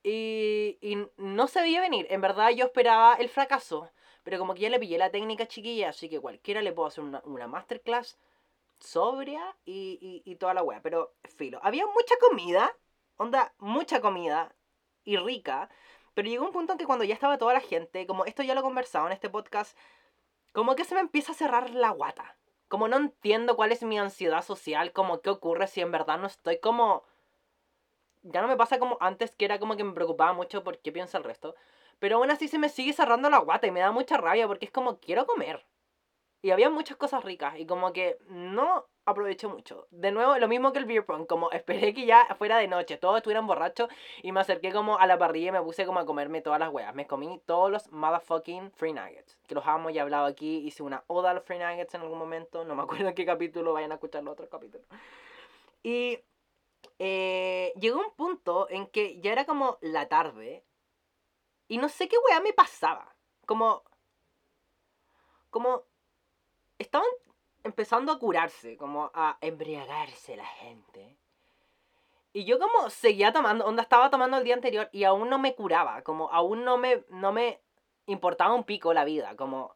Y, 0.03 0.79
y 0.83 1.09
no 1.17 1.49
se 1.49 1.63
veía 1.63 1.81
venir, 1.81 2.07
en 2.11 2.21
verdad 2.21 2.51
yo 2.51 2.67
esperaba 2.67 3.15
el 3.15 3.29
fracaso, 3.31 3.91
pero 4.27 4.41
como 4.41 4.55
que 4.55 4.63
ya 4.63 4.71
le 4.71 4.81
pillé 4.81 4.99
la 4.99 5.13
técnica 5.13 5.47
chiquilla, 5.47 5.91
así 5.91 6.09
que 6.09 6.19
cualquiera 6.19 6.61
le 6.61 6.73
puedo 6.73 6.89
hacer 6.89 7.05
una, 7.05 7.23
una 7.27 7.47
masterclass 7.47 8.19
sobria 8.81 9.57
y, 9.65 10.21
y, 10.25 10.35
toda 10.35 10.53
la 10.53 10.65
wea. 10.65 10.83
Pero, 10.83 11.15
filo, 11.37 11.61
había 11.63 11.87
mucha 11.87 12.17
comida, 12.19 12.77
onda, 13.19 13.55
mucha 13.59 14.01
comida 14.01 14.53
y 15.05 15.17
rica. 15.17 15.71
Pero 16.15 16.29
llegó 16.29 16.45
un 16.45 16.51
punto 16.51 16.73
en 16.73 16.79
que 16.81 16.87
cuando 16.87 17.05
ya 17.05 17.15
estaba 17.15 17.39
toda 17.39 17.55
la 17.55 17.61
gente, 17.61 18.05
como 18.09 18.25
esto 18.25 18.43
ya 18.43 18.55
lo 18.55 18.63
he 18.63 18.65
conversado 18.65 19.07
en 19.07 19.13
este 19.13 19.31
podcast, 19.31 19.79
como 20.53 20.75
que 20.75 20.85
se 20.85 20.97
me 20.97 21.03
empieza 21.03 21.31
a 21.31 21.37
cerrar 21.37 21.71
la 21.71 21.91
guata. 21.91 22.37
Como 22.67 22.89
no 22.89 22.97
entiendo 22.97 23.55
cuál 23.55 23.71
es 23.71 23.85
mi 23.85 23.97
ansiedad 23.97 24.43
social, 24.43 24.93
como 24.93 25.21
qué 25.21 25.31
ocurre 25.31 25.69
si 25.69 25.83
en 25.83 25.93
verdad 25.93 26.19
no 26.19 26.27
estoy 26.27 26.59
como... 26.59 27.05
Ya 28.25 28.43
no 28.43 28.49
me 28.49 28.57
pasa 28.57 28.81
como 28.81 28.99
antes, 29.01 29.37
que 29.37 29.45
era 29.45 29.61
como 29.61 29.77
que 29.77 29.85
me 29.85 29.93
preocupaba 29.93 30.33
mucho 30.33 30.65
por 30.65 30.79
qué 30.79 30.91
piensa 30.91 31.17
el 31.17 31.23
resto. 31.23 31.55
Pero 31.99 32.17
aún 32.17 32.31
así 32.31 32.49
se 32.49 32.59
me 32.59 32.69
sigue 32.69 32.93
cerrando 32.93 33.31
la 33.31 33.39
guata 33.39 33.67
y 33.67 33.71
me 33.71 33.81
da 33.81 33.93
mucha 33.93 34.17
rabia 34.17 34.47
porque 34.47 34.67
es 34.67 34.73
como 34.73 34.99
quiero 34.99 35.27
comer. 35.27 35.67
Y 36.43 36.51
había 36.51 36.71
muchas 36.71 36.97
cosas 36.97 37.25
ricas 37.25 37.59
y 37.59 37.67
como 37.67 37.93
que 37.93 38.19
no 38.29 38.87
aproveché 39.07 39.47
mucho. 39.47 39.87
De 39.91 40.11
nuevo, 40.11 40.37
lo 40.37 40.49
mismo 40.49 40.73
que 40.73 40.81
el 40.81 40.85
beer 40.85 41.07
pong, 41.07 41.27
como 41.27 41.51
esperé 41.53 41.95
que 41.95 42.05
ya 42.05 42.27
fuera 42.37 42.59
de 42.59 42.69
noche, 42.69 42.99
todos 42.99 43.17
estuvieran 43.17 43.47
borrachos 43.47 43.89
y 44.23 44.33
me 44.33 44.41
acerqué 44.41 44.73
como 44.73 44.99
a 44.99 45.07
la 45.07 45.19
parrilla 45.19 45.49
y 45.49 45.53
me 45.53 45.63
puse 45.63 45.87
como 45.87 46.01
a 46.01 46.07
comerme 46.07 46.43
todas 46.43 46.61
las 46.61 46.71
weas. 46.71 46.95
Me 46.95 47.07
comí 47.07 47.41
todos 47.47 47.71
los 47.71 47.91
motherfucking 47.91 48.73
free 48.73 48.93
nuggets, 48.93 49.39
que 49.47 49.55
los 49.55 49.67
amo 49.67 49.91
y 49.91 49.99
he 49.99 50.01
hablado 50.01 50.27
aquí, 50.27 50.59
hice 50.59 50.83
una 50.83 51.05
oda 51.07 51.31
a 51.31 51.35
los 51.35 51.45
free 51.45 51.59
nuggets 51.59 51.95
en 51.95 52.03
algún 52.03 52.19
momento, 52.19 52.65
no 52.65 52.75
me 52.75 52.83
acuerdo 53.03 53.09
en 53.09 53.15
qué 53.15 53.25
capítulo, 53.25 53.73
vayan 53.73 53.93
a 53.93 53.95
escuchar 53.95 54.23
los 54.23 54.33
otros 54.33 54.49
capítulos. 54.51 54.87
Y 55.83 56.19
eh, 56.99 57.73
llegó 57.81 58.01
un 58.01 58.11
punto 58.11 58.69
en 58.71 58.87
que 58.87 59.21
ya 59.21 59.33
era 59.33 59.45
como 59.45 59.79
la 59.81 60.09
tarde 60.09 60.65
y 61.69 61.79
no 61.79 61.89
sé 61.89 62.09
qué 62.09 62.17
wea 62.29 62.41
me 62.41 62.53
pasaba. 62.53 63.15
Como... 63.47 63.83
Como 65.51 65.85
estaban 66.79 67.09
empezando 67.65 68.13
a 68.13 68.19
curarse, 68.19 68.77
como 68.77 69.11
a 69.15 69.39
embriagarse 69.41 70.37
la 70.37 70.47
gente. 70.47 71.17
Y 72.33 72.45
yo 72.45 72.59
como 72.59 72.91
seguía 72.91 73.33
tomando, 73.33 73.65
onda 73.65 73.83
estaba 73.83 74.11
tomando 74.11 74.37
el 74.37 74.45
día 74.45 74.55
anterior 74.55 74.91
y 74.93 75.05
aún 75.05 75.31
no 75.31 75.39
me 75.39 75.55
curaba, 75.55 76.03
como 76.03 76.31
aún 76.31 76.65
no 76.65 76.77
me, 76.77 77.03
no 77.09 77.33
me 77.33 77.63
importaba 78.05 78.55
un 78.55 78.65
pico 78.65 78.93
la 78.93 79.05
vida, 79.05 79.37
como 79.37 79.75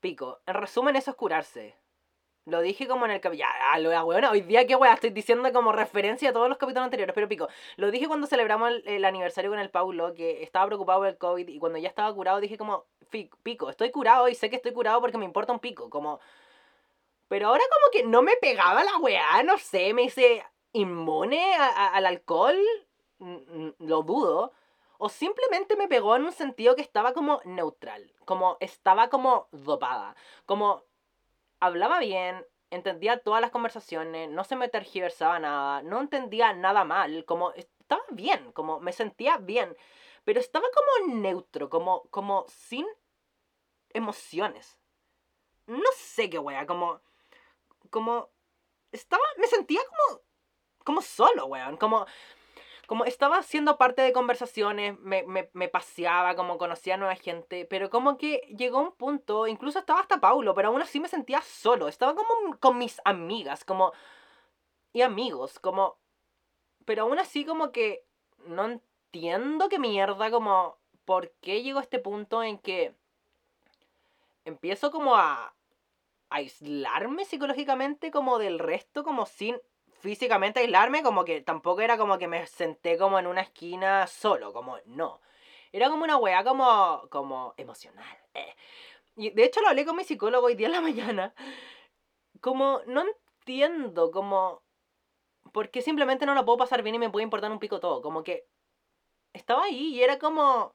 pico. 0.00 0.40
En 0.46 0.54
resumen 0.54 0.96
eso 0.96 1.12
es 1.12 1.16
curarse. 1.16 1.74
Lo 2.46 2.60
dije 2.60 2.86
como 2.86 3.06
en 3.06 3.12
el 3.12 3.20
capítulo. 3.20 3.48
Ya, 3.48 3.78
lo 3.78 4.30
hoy 4.30 4.42
día 4.42 4.66
qué 4.66 4.76
wea, 4.76 4.94
estoy 4.94 5.10
diciendo 5.10 5.50
como 5.52 5.72
referencia 5.72 6.30
a 6.30 6.32
todos 6.32 6.48
los 6.48 6.58
capítulos 6.58 6.84
anteriores, 6.84 7.14
pero 7.14 7.28
pico. 7.28 7.48
Lo 7.76 7.90
dije 7.90 8.06
cuando 8.06 8.26
celebramos 8.26 8.70
el, 8.70 8.82
el, 8.86 9.04
aniversario 9.04 9.50
con 9.50 9.58
el 9.58 9.70
Paulo, 9.70 10.14
que 10.14 10.42
estaba 10.42 10.66
preocupado 10.66 11.00
por 11.00 11.08
el 11.08 11.18
COVID 11.18 11.48
y 11.48 11.58
cuando 11.58 11.78
ya 11.78 11.88
estaba 11.88 12.14
curado 12.14 12.40
dije 12.40 12.58
como, 12.58 12.84
pico, 13.42 13.70
estoy 13.70 13.90
curado 13.90 14.28
y 14.28 14.34
sé 14.34 14.50
que 14.50 14.56
estoy 14.56 14.72
curado 14.72 15.00
porque 15.00 15.18
me 15.18 15.24
importa 15.24 15.52
un 15.52 15.58
pico, 15.58 15.88
como 15.88 16.20
pero 17.28 17.48
ahora 17.48 17.64
como 17.72 17.90
que 17.90 18.04
no 18.08 18.22
me 18.22 18.36
pegaba 18.36 18.84
la 18.84 18.98
weá, 18.98 19.42
no 19.42 19.58
sé, 19.58 19.94
me 19.94 20.02
hice 20.04 20.44
inmune 20.72 21.54
al 21.56 22.06
alcohol, 22.06 22.56
lo 23.78 24.02
dudo. 24.02 24.52
O 24.98 25.08
simplemente 25.08 25.76
me 25.76 25.88
pegó 25.88 26.14
en 26.16 26.24
un 26.24 26.32
sentido 26.32 26.76
que 26.76 26.82
estaba 26.82 27.12
como 27.12 27.40
neutral, 27.44 28.12
como 28.24 28.56
estaba 28.60 29.08
como 29.08 29.48
dopada, 29.50 30.14
como 30.46 30.84
hablaba 31.66 31.98
bien, 32.00 32.44
entendía 32.70 33.18
todas 33.18 33.40
las 33.40 33.50
conversaciones, 33.50 34.30
no 34.30 34.44
se 34.44 34.56
me 34.56 34.68
tergiversaba 34.68 35.38
nada, 35.38 35.82
no 35.82 36.00
entendía 36.00 36.52
nada 36.52 36.84
mal, 36.84 37.24
como 37.24 37.52
estaba 37.52 38.02
bien, 38.10 38.52
como 38.52 38.80
me 38.80 38.92
sentía 38.92 39.38
bien, 39.38 39.76
pero 40.24 40.40
estaba 40.40 40.66
como 40.74 41.14
neutro, 41.14 41.68
como, 41.70 42.08
como 42.10 42.46
sin 42.48 42.86
emociones. 43.90 44.78
No 45.66 45.90
sé 45.96 46.28
qué 46.30 46.38
wea, 46.38 46.66
como 46.66 47.00
como 47.90 48.28
estaba, 48.92 49.22
me 49.38 49.46
sentía 49.46 49.80
como, 49.88 50.20
como 50.84 51.02
solo, 51.02 51.46
weón, 51.46 51.76
como, 51.76 52.06
como 52.86 53.04
estaba 53.04 53.42
siendo 53.42 53.78
parte 53.78 54.02
de 54.02 54.12
conversaciones, 54.12 54.98
me, 55.00 55.22
me, 55.24 55.50
me, 55.52 55.68
paseaba, 55.68 56.34
como 56.36 56.58
conocía 56.58 56.94
a 56.94 56.96
nueva 56.96 57.14
gente, 57.16 57.66
pero 57.66 57.90
como 57.90 58.16
que 58.18 58.42
llegó 58.56 58.80
un 58.80 58.92
punto, 58.92 59.46
incluso 59.46 59.78
estaba 59.78 60.00
hasta 60.00 60.20
Paulo, 60.20 60.54
pero 60.54 60.68
aún 60.68 60.82
así 60.82 61.00
me 61.00 61.08
sentía 61.08 61.40
solo, 61.42 61.88
estaba 61.88 62.14
como 62.14 62.58
con 62.58 62.78
mis 62.78 63.00
amigas, 63.04 63.64
como, 63.64 63.92
y 64.92 65.02
amigos, 65.02 65.58
como, 65.58 65.98
pero 66.84 67.02
aún 67.02 67.18
así 67.18 67.44
como 67.44 67.72
que 67.72 68.04
no 68.46 68.64
entiendo 68.66 69.68
qué 69.68 69.78
mierda, 69.78 70.30
como, 70.30 70.78
¿por 71.04 71.30
qué 71.40 71.62
llegó 71.62 71.78
a 71.78 71.82
este 71.82 71.98
punto 71.98 72.42
en 72.42 72.58
que 72.58 72.94
empiezo 74.44 74.90
como 74.90 75.16
a, 75.16 75.54
aislarme 76.34 77.24
psicológicamente 77.24 78.10
como 78.10 78.38
del 78.38 78.58
resto, 78.58 79.04
como 79.04 79.24
sin 79.24 79.56
físicamente 80.04 80.60
aislarme, 80.60 81.02
como 81.02 81.24
que 81.24 81.40
tampoco 81.40 81.80
era 81.80 81.96
como 81.96 82.18
que 82.18 82.28
me 82.28 82.46
senté 82.46 82.98
como 82.98 83.18
en 83.18 83.26
una 83.26 83.40
esquina 83.40 84.06
solo, 84.06 84.52
como 84.52 84.78
no. 84.84 85.22
Era 85.72 85.88
como 85.88 86.04
una 86.04 86.18
weá 86.18 86.44
como, 86.44 87.08
como 87.10 87.54
emocional. 87.56 88.18
Eh. 88.34 88.54
Y 89.16 89.30
de 89.30 89.44
hecho 89.44 89.62
lo 89.62 89.68
hablé 89.68 89.86
con 89.86 89.96
mi 89.96 90.04
psicólogo 90.04 90.46
hoy 90.46 90.56
día 90.56 90.66
en 90.66 90.72
la 90.72 90.80
mañana. 90.88 91.34
Como 92.40 92.82
no 92.86 93.02
entiendo, 93.02 94.10
como... 94.10 94.62
¿Por 95.52 95.70
qué 95.70 95.80
simplemente 95.80 96.26
no 96.26 96.34
lo 96.34 96.44
puedo 96.44 96.58
pasar 96.58 96.82
bien 96.82 96.96
y 96.96 96.98
me 96.98 97.10
puede 97.10 97.24
importar 97.24 97.50
un 97.50 97.58
pico 97.58 97.80
todo? 97.80 98.02
Como 98.02 98.22
que 98.22 98.46
estaba 99.32 99.64
ahí 99.64 99.94
y 99.94 100.02
era 100.02 100.18
como... 100.18 100.74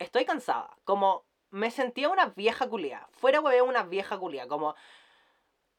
Estoy 0.00 0.24
cansada. 0.24 0.76
Como 0.84 1.24
me 1.50 1.70
sentía 1.70 2.08
una 2.08 2.26
vieja 2.26 2.68
culia. 2.68 3.08
Fuera, 3.12 3.40
weón, 3.40 3.68
una 3.68 3.84
vieja 3.84 4.18
culia. 4.18 4.48
Como, 4.48 4.74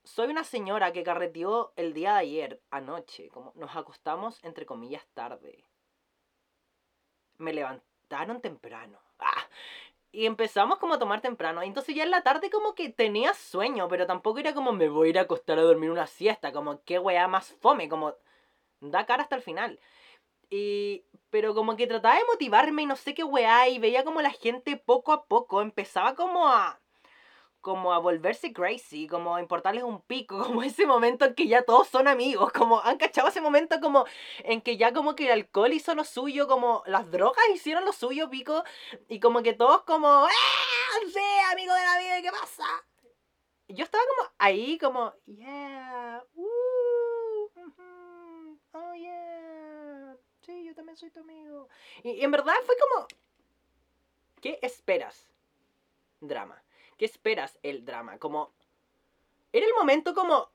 soy 0.04 0.30
una 0.30 0.44
señora 0.44 0.92
que 0.92 1.04
carreteó 1.04 1.74
el 1.76 1.94
día 1.94 2.13
de 2.13 2.20
ayer, 2.20 2.62
anoche. 2.72 3.30
Como, 3.30 3.54
nos 3.56 3.76
acostamos, 3.76 4.44
entre 4.44 4.66
comillas, 4.66 5.06
tarde. 5.13 5.63
Me 7.38 7.54
levantaron 7.54 8.42
temprano. 8.42 9.00
Ah, 9.20 9.48
y 10.12 10.26
empezamos 10.26 10.78
como 10.80 10.96
a 10.96 11.00
tomar 11.00 11.22
temprano. 11.22 11.62
Entonces 11.62 11.96
ya 11.96 12.04
en 12.04 12.12
la 12.12 12.24
tarde 12.24 12.50
como 12.50 12.76
que 12.76 12.89
tenía 12.89 13.34
sueño, 13.34 13.88
pero 13.88 14.06
tampoco 14.06 14.39
era 14.39 14.54
como 14.54 14.74
me 14.74 14.89
voy 14.89 15.08
a 15.08 15.10
ir 15.12 15.20
a 15.20 15.22
acostar 15.24 15.58
a 15.60 15.63
dormir 15.63 15.89
una 15.89 16.08
siesta. 16.08 16.52
Como 16.52 16.84
qué 16.84 17.00
weá 17.00 17.28
más 17.28 17.54
fome, 17.62 17.89
como 17.89 18.16
da 18.82 19.06
cara 19.06 19.24
hasta 19.24 19.36
el 19.36 19.42
final. 19.42 19.80
Y, 20.50 21.06
pero 21.30 21.56
como 21.56 21.76
que 21.76 21.88
trataba 21.88 22.16
de 22.16 22.26
motivarme 22.26 22.84
y 22.84 22.86
no 22.86 22.96
sé 22.96 23.16
qué 23.16 23.24
weá, 23.24 23.68
y 23.70 23.80
veía 23.80 24.04
como 24.04 24.22
la 24.22 24.32
gente 24.32 24.78
poco 24.78 25.12
a 25.13 25.26
poco 25.26 25.62
empezaba 25.62 26.16
como 26.16 26.48
a 26.48 26.80
como 27.63 27.93
a 27.93 27.97
volverse 27.97 28.54
crazy, 28.54 29.08
como 29.08 29.36
a 29.36 29.41
importarles 29.41 29.84
un 29.84 30.02
pico, 30.02 30.38
como 30.45 30.62
ese 30.62 30.86
momento 30.86 31.26
en 31.26 31.34
que 31.34 31.47
ya 31.47 31.63
todos 31.63 31.88
son 31.88 32.08
amigos, 32.08 32.52
como 32.52 32.80
han 32.82 32.97
cachado 32.97 33.30
ese 33.30 33.41
momento 33.41 33.80
como 33.82 34.06
en 34.43 34.62
que 34.62 34.78
ya 34.78 34.93
como 34.93 35.15
que 35.15 35.26
el 35.26 35.32
alcohol 35.32 35.73
hizo 35.73 35.95
lo 35.95 36.04
suyo, 36.04 36.47
como 36.47 36.84
las 36.86 37.10
drogas 37.10 37.43
hicieron 37.56 37.86
lo 37.86 37.93
suyo, 37.93 38.30
pico, 38.30 38.63
y 39.08 39.19
como 39.19 39.41
que 39.41 39.54
todos 39.54 39.82
como, 39.84 40.08
¡ah! 40.08 40.30
Sí, 41.12 41.19
amigo 41.52 41.73
de 41.73 41.84
la 41.84 41.99
vida, 41.99 42.21
¿qué 42.21 42.32
pasa? 42.32 42.65
Yo 43.69 43.84
estaba 43.84 44.04
como 44.15 44.30
ahí, 44.38 44.78
como, 44.78 45.12
yeah, 45.26 46.23
uh, 46.36 46.45
oh 48.73 48.93
yeah 48.93 49.84
sí, 50.45 50.65
yo 50.65 50.76
también 50.76 50.97
soy 50.97 51.10
tu 51.10 51.21
amigo. 51.21 51.69
Y, 52.04 52.23
en 52.23 52.32
verdad 52.32 52.54
fue 52.65 52.76
como, 52.78 53.08
¿qué 54.41 54.60
esperas? 54.62 55.30
Drama. 56.19 56.62
¿Qué 57.04 57.08
esperas 57.08 57.60
el 57.63 57.84
drama? 57.84 58.18
Como, 58.18 58.54
era 59.52 59.66
el 59.66 59.74
momento 59.74 60.16
como, 60.16 60.54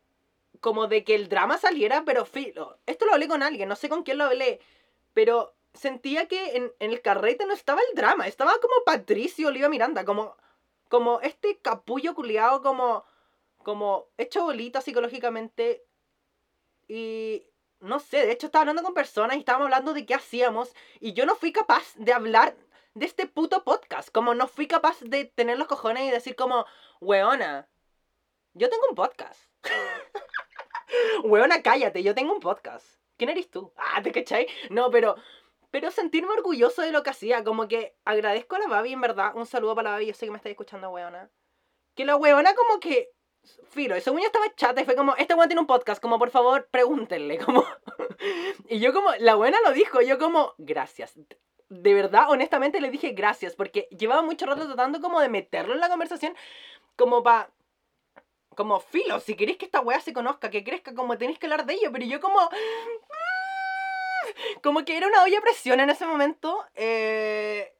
como 0.60 0.86
de 0.86 1.04
que 1.04 1.14
el 1.14 1.28
drama 1.28 1.58
saliera, 1.58 2.06
pero 2.06 2.24
filo. 2.24 2.78
Esto 2.86 3.04
lo 3.04 3.12
hablé 3.12 3.28
con 3.28 3.42
alguien, 3.42 3.68
no 3.68 3.76
sé 3.76 3.90
con 3.90 4.02
quién 4.02 4.16
lo 4.16 4.24
hablé, 4.24 4.58
pero 5.12 5.54
sentía 5.74 6.26
que 6.26 6.56
en, 6.56 6.72
el 6.78 7.02
carrete 7.02 7.44
no 7.44 7.52
estaba 7.52 7.82
el 7.90 7.94
drama, 7.94 8.26
estaba 8.26 8.52
como 8.62 8.82
Patricio 8.86 9.48
Oliva 9.48 9.68
Miranda, 9.68 10.06
como, 10.06 10.38
como 10.88 11.20
este 11.20 11.58
capullo 11.58 12.14
culiado, 12.14 12.62
como, 12.62 13.04
como 13.58 14.08
hecho 14.16 14.44
bolita 14.44 14.80
psicológicamente. 14.80 15.84
Y, 16.88 17.44
no 17.80 18.00
sé, 18.00 18.24
de 18.24 18.32
hecho 18.32 18.46
estaba 18.46 18.62
hablando 18.62 18.82
con 18.82 18.94
personas 18.94 19.36
y 19.36 19.40
estábamos 19.40 19.66
hablando 19.66 19.92
de 19.92 20.06
qué 20.06 20.14
hacíamos 20.14 20.74
y 20.98 21.12
yo 21.12 21.26
no 21.26 21.36
fui 21.36 21.52
capaz 21.52 21.94
de 21.96 22.14
hablar 22.14 22.56
de 22.98 23.06
este 23.06 23.26
puto 23.26 23.62
podcast, 23.62 24.10
como 24.10 24.34
no 24.34 24.48
fui 24.48 24.66
capaz 24.66 25.00
de 25.00 25.24
tener 25.24 25.56
los 25.56 25.68
cojones 25.68 26.02
y 26.02 26.10
decir 26.10 26.34
como, 26.34 26.66
weona, 27.00 27.68
Yo 28.54 28.68
tengo 28.68 28.82
un 28.88 28.96
podcast. 28.96 29.40
Weona, 31.22 31.62
cállate, 31.62 32.02
yo 32.02 32.14
tengo 32.14 32.32
un 32.32 32.40
podcast. 32.40 32.84
¿Quién 33.16 33.30
eres 33.30 33.50
tú? 33.50 33.72
Ah, 33.76 34.02
¿te 34.02 34.10
cachai? 34.10 34.48
No, 34.70 34.90
pero. 34.90 35.16
Pero 35.70 35.90
sentirme 35.90 36.32
orgulloso 36.32 36.80
de 36.82 36.92
lo 36.92 37.02
que 37.02 37.10
hacía. 37.10 37.44
Como 37.44 37.68
que 37.68 37.94
agradezco 38.04 38.56
a 38.56 38.58
la 38.58 38.68
Babi, 38.68 38.94
en 38.94 39.02
verdad. 39.02 39.32
Un 39.36 39.46
saludo 39.46 39.74
para 39.74 39.90
la 39.90 39.96
Babi. 39.96 40.06
Yo 40.06 40.14
sé 40.14 40.26
que 40.26 40.32
me 40.32 40.38
estáis 40.38 40.54
escuchando, 40.54 40.90
weona. 40.90 41.30
Que 41.94 42.04
la 42.04 42.16
weona, 42.16 42.54
como 42.54 42.80
que. 42.80 43.12
Filo, 43.68 43.94
ese 43.94 44.10
weón 44.10 44.24
estaba 44.24 44.52
chata 44.56 44.80
y 44.80 44.84
fue 44.84 44.96
como, 44.96 45.14
este 45.16 45.34
weón 45.34 45.48
tiene 45.48 45.60
un 45.60 45.66
podcast, 45.66 46.02
como 46.02 46.18
por 46.18 46.30
favor, 46.30 46.68
pregúntenle, 46.70 47.38
como. 47.44 47.64
y 48.68 48.80
yo 48.80 48.92
como, 48.92 49.14
la 49.20 49.36
buena 49.36 49.58
lo 49.64 49.72
dijo, 49.72 50.00
yo 50.00 50.18
como, 50.18 50.54
gracias. 50.58 51.14
De 51.68 51.94
verdad, 51.94 52.30
honestamente 52.30 52.80
le 52.80 52.90
dije 52.90 53.10
gracias, 53.10 53.54
porque 53.54 53.88
llevaba 53.90 54.22
mucho 54.22 54.46
rato 54.46 54.66
tratando 54.66 55.00
como 55.00 55.20
de 55.20 55.28
meterlo 55.28 55.74
en 55.74 55.80
la 55.80 55.88
conversación, 55.88 56.34
como 56.96 57.22
para 57.22 57.50
como 58.58 58.80
filo, 58.80 59.20
si 59.20 59.36
queréis 59.36 59.56
que 59.56 59.66
esta 59.66 59.80
weá 59.80 60.00
se 60.00 60.12
conozca, 60.12 60.50
que 60.50 60.64
crezca, 60.64 60.92
como 60.92 61.16
tenéis 61.16 61.38
que 61.38 61.46
hablar 61.46 61.64
de 61.64 61.74
ello, 61.74 61.92
pero 61.92 62.04
yo 62.04 62.20
como... 62.20 62.40
Como 64.62 64.84
que 64.84 64.96
era 64.96 65.06
una 65.06 65.22
olla 65.22 65.40
presión 65.40 65.78
en 65.80 65.90
ese 65.90 66.06
momento. 66.06 66.66
Eh, 66.74 67.72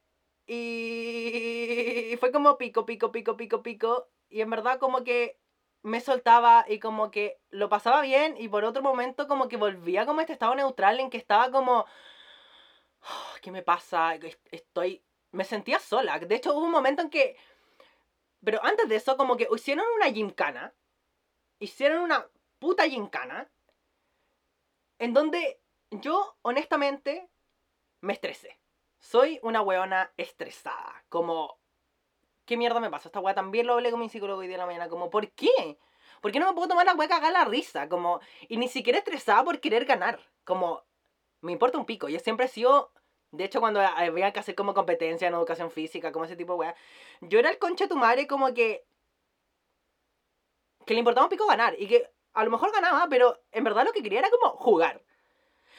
y 0.46 2.16
fue 2.18 2.31
como 2.33 2.57
pico, 2.57 2.87
pico, 2.87 3.11
pico, 3.11 3.37
pico, 3.37 3.62
pico. 3.62 4.09
Y 4.31 4.40
en 4.40 4.51
verdad 4.51 4.79
como 4.79 5.05
que 5.05 5.38
me 5.83 6.01
soltaba 6.01 6.64
y 6.68 6.79
como 6.79 7.11
que 7.11 7.40
lo 7.51 7.68
pasaba 7.68 8.01
bien 8.03 8.37
y 8.38 8.48
por 8.48 8.64
otro 8.64 8.83
momento 8.83 9.27
como 9.27 9.48
que 9.48 9.57
volvía 9.57 10.07
como 10.07 10.20
este 10.20 10.33
estado 10.33 10.55
neutral 10.55 11.01
en 11.01 11.11
que 11.11 11.18
estaba 11.18 11.51
como... 11.51 11.87
Oh, 13.02 13.34
¿Qué 13.42 13.50
me 13.50 13.62
pasa? 13.62 14.14
Estoy... 14.50 15.02
Me 15.30 15.44
sentía 15.44 15.78
sola. 15.78 16.18
De 16.18 16.34
hecho 16.34 16.54
hubo 16.54 16.64
un 16.64 16.70
momento 16.70 17.02
en 17.02 17.11
que 17.11 17.37
pero 18.44 18.64
antes 18.64 18.88
de 18.88 18.96
eso, 18.96 19.16
como 19.16 19.37
que 19.37 19.48
hicieron 19.54 19.84
una 19.96 20.06
gincana. 20.06 20.74
Hicieron 21.58 22.02
una 22.02 22.26
puta 22.58 22.88
gincana. 22.88 23.50
En 24.98 25.12
donde 25.12 25.61
yo, 25.90 26.37
honestamente, 26.42 27.28
me 28.00 28.12
estresé. 28.12 28.58
Soy 29.00 29.40
una 29.42 29.62
weona 29.62 30.12
estresada. 30.16 31.04
Como, 31.08 31.58
¿qué 32.44 32.56
mierda 32.56 32.80
me 32.80 32.90
pasa? 32.90 33.08
Esta 33.08 33.20
wea 33.20 33.34
también 33.34 33.66
lo 33.66 33.74
hablé 33.74 33.90
con 33.90 34.00
mi 34.00 34.08
psicólogo 34.08 34.40
hoy 34.40 34.46
día 34.46 34.56
de 34.56 34.62
la 34.62 34.66
mañana. 34.66 34.88
Como, 34.88 35.11
¿por 35.11 35.30
qué? 35.32 35.78
¿Por 36.20 36.32
qué 36.32 36.40
no 36.40 36.46
me 36.46 36.54
puedo 36.54 36.68
tomar 36.68 36.87
la 36.87 36.94
wea 36.94 37.08
cagar 37.08 37.32
la 37.32 37.44
risa? 37.44 37.88
Como, 37.88 38.20
y 38.48 38.56
ni 38.56 38.68
siquiera 38.68 38.98
estresada 38.98 39.44
por 39.44 39.61
querer 39.61 39.84
ganar. 39.84 40.20
Como, 40.44 40.84
me 41.40 41.53
importa 41.53 41.79
un 41.79 41.87
pico. 41.87 42.09
Yo 42.09 42.18
siempre 42.18 42.46
he 42.46 42.48
sido 42.48 42.92
de 43.31 43.44
hecho, 43.44 43.61
cuando 43.61 43.81
había 43.81 44.33
que 44.33 44.40
hacer 44.40 44.55
como 44.55 44.74
competencia 44.74 45.29
en 45.29 45.35
educación 45.35 45.70
física, 45.70 46.12
como 46.12 46.24
ese 46.24 46.37
tipo 46.37 46.55
de 46.55 46.59
weá, 46.61 46.74
yo 47.20 47.38
era 47.38 47.51
el 47.51 47.59
concha 47.59 47.85
de 47.85 47.88
tu 47.88 47.96
madre 47.96 48.27
como 48.27 48.53
que. 48.55 48.87
que 50.87 50.94
le 50.94 51.01
importaba 51.01 51.27
un 51.27 51.31
pico 51.31 51.46
ganar. 51.46 51.74
Y 51.79 51.87
que 51.88 52.11
a 52.33 52.44
lo 52.44 52.51
mejor 52.51 52.72
ganaba, 52.72 53.07
pero 53.11 53.38
en 53.53 53.64
verdad 53.64 53.85
lo 53.85 53.92
que 53.92 54.03
quería 54.03 54.20
era 54.20 54.31
como 54.31 54.53
jugar. 54.57 55.03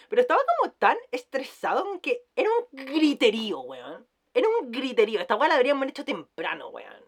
Pero 0.09 0.21
estaba 0.21 0.41
como 0.57 0.73
tan 0.73 0.97
estresado 1.11 1.85
que 2.01 2.25
era 2.35 2.49
un 2.49 2.85
griterío, 2.85 3.61
weón. 3.61 4.07
Era 4.33 4.47
un 4.47 4.71
griterío. 4.71 5.19
Esta 5.19 5.35
weá 5.35 5.49
la 5.49 5.55
deberíamos 5.55 5.81
haber 5.81 5.91
hecho 5.91 6.05
temprano, 6.05 6.69
weón. 6.69 7.03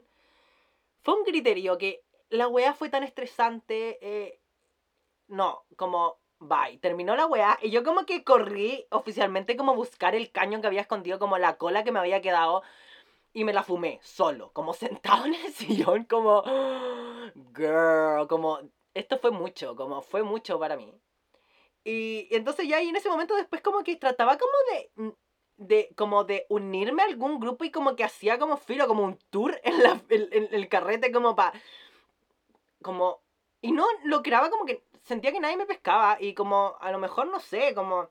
Fue 1.01 1.15
un 1.15 1.23
griterío 1.23 1.77
que 1.77 2.03
la 2.29 2.47
weá 2.47 2.73
fue 2.73 2.89
tan 2.89 3.03
estresante. 3.03 3.99
Eh, 4.01 4.41
no, 5.27 5.65
como 5.75 6.20
bye. 6.41 6.77
Terminó 6.79 7.15
la 7.15 7.27
weá 7.27 7.57
y 7.61 7.69
yo 7.69 7.83
como 7.83 8.05
que 8.05 8.23
corrí 8.23 8.85
oficialmente 8.89 9.55
como 9.55 9.75
buscar 9.75 10.15
el 10.15 10.31
cañón 10.31 10.61
que 10.61 10.67
había 10.67 10.81
escondido, 10.81 11.19
como 11.19 11.37
la 11.37 11.57
cola 11.57 11.83
que 11.83 11.91
me 11.91 11.99
había 11.99 12.21
quedado. 12.21 12.63
Y 13.33 13.45
me 13.45 13.53
la 13.53 13.63
fumé 13.63 13.99
solo, 14.03 14.51
como 14.51 14.73
sentado 14.73 15.25
en 15.25 15.35
el 15.35 15.53
sillón, 15.53 16.03
como... 16.03 16.43
Girl, 17.55 18.27
como... 18.27 18.59
Esto 18.93 19.17
fue 19.19 19.31
mucho, 19.31 19.75
como 19.77 20.01
fue 20.01 20.21
mucho 20.23 20.59
para 20.59 20.75
mí. 20.75 20.93
Y, 21.85 22.27
entonces 22.31 22.67
ya 22.67 22.77
ahí 22.77 22.89
en 22.89 22.95
ese 22.97 23.09
momento 23.09 23.35
después 23.35 23.61
como 23.61 23.83
que 23.83 23.95
trataba 23.95 24.37
como 24.37 24.53
de... 24.71 25.13
De, 25.57 25.93
como 25.95 26.23
de 26.23 26.47
unirme 26.49 27.03
a 27.03 27.05
algún 27.05 27.39
grupo 27.39 27.63
y 27.63 27.69
como 27.69 27.95
que 27.95 28.03
hacía 28.03 28.39
como 28.39 28.57
filo, 28.57 28.87
como 28.87 29.03
un 29.03 29.19
tour 29.29 29.61
en, 29.63 29.83
la, 29.83 30.01
en 30.09 30.49
el 30.51 30.67
carrete 30.67 31.11
como 31.11 31.35
para... 31.35 31.53
Como... 32.81 33.21
Y 33.61 33.71
no 33.71 33.85
lo 34.03 34.23
creaba 34.23 34.49
como 34.49 34.65
que 34.65 34.83
sentía 35.03 35.31
que 35.31 35.39
nadie 35.39 35.57
me 35.57 35.65
pescaba 35.65 36.17
y 36.19 36.33
como 36.33 36.77
a 36.79 36.91
lo 36.91 36.99
mejor 36.99 37.27
no 37.27 37.39
sé, 37.39 37.73
como 37.73 38.09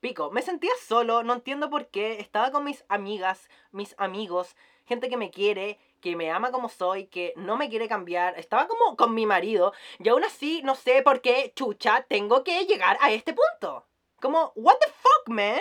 pico, 0.00 0.30
me 0.30 0.42
sentía 0.42 0.72
solo, 0.86 1.22
no 1.22 1.34
entiendo 1.34 1.70
por 1.70 1.88
qué, 1.88 2.20
estaba 2.20 2.50
con 2.50 2.64
mis 2.64 2.84
amigas, 2.88 3.48
mis 3.72 3.94
amigos, 3.98 4.56
gente 4.84 5.08
que 5.08 5.16
me 5.16 5.30
quiere, 5.30 5.78
que 6.00 6.16
me 6.16 6.30
ama 6.30 6.52
como 6.52 6.68
soy, 6.68 7.06
que 7.06 7.32
no 7.36 7.56
me 7.56 7.68
quiere 7.68 7.88
cambiar, 7.88 8.38
estaba 8.38 8.68
como 8.68 8.96
con 8.96 9.14
mi 9.14 9.26
marido 9.26 9.72
y 9.98 10.08
aún 10.08 10.24
así 10.24 10.62
no 10.62 10.74
sé 10.74 11.02
por 11.02 11.20
qué, 11.20 11.52
chucha, 11.56 12.04
tengo 12.08 12.44
que 12.44 12.66
llegar 12.66 12.98
a 13.00 13.10
este 13.10 13.34
punto. 13.34 13.86
Como, 14.20 14.52
what 14.54 14.78
the 14.78 14.86
fuck, 14.88 15.28
man? 15.28 15.60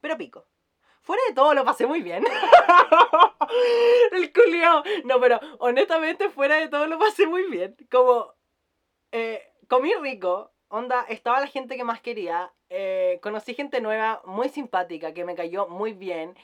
Pero 0.00 0.18
pico. 0.18 0.46
Fuera 1.00 1.22
de 1.28 1.34
todo 1.34 1.54
lo 1.54 1.64
pasé 1.64 1.86
muy 1.86 2.00
bien. 2.00 2.24
El 4.12 4.32
culiao. 4.32 4.84
No, 5.04 5.20
pero 5.20 5.40
honestamente 5.58 6.30
fuera 6.30 6.56
de 6.56 6.68
todo 6.68 6.86
lo 6.86 6.98
pasé 6.98 7.26
muy 7.26 7.44
bien. 7.44 7.76
Como 7.90 8.34
eh, 9.12 9.52
comí 9.68 9.92
rico, 9.94 10.50
onda, 10.68 11.04
estaba 11.08 11.40
la 11.40 11.46
gente 11.46 11.76
que 11.76 11.84
más 11.84 12.00
quería, 12.00 12.52
eh, 12.70 13.20
conocí 13.22 13.54
gente 13.54 13.80
nueva, 13.80 14.22
muy 14.24 14.48
simpática, 14.48 15.14
que 15.14 15.24
me 15.24 15.34
cayó 15.34 15.68
muy 15.68 15.92
bien, 15.92 16.34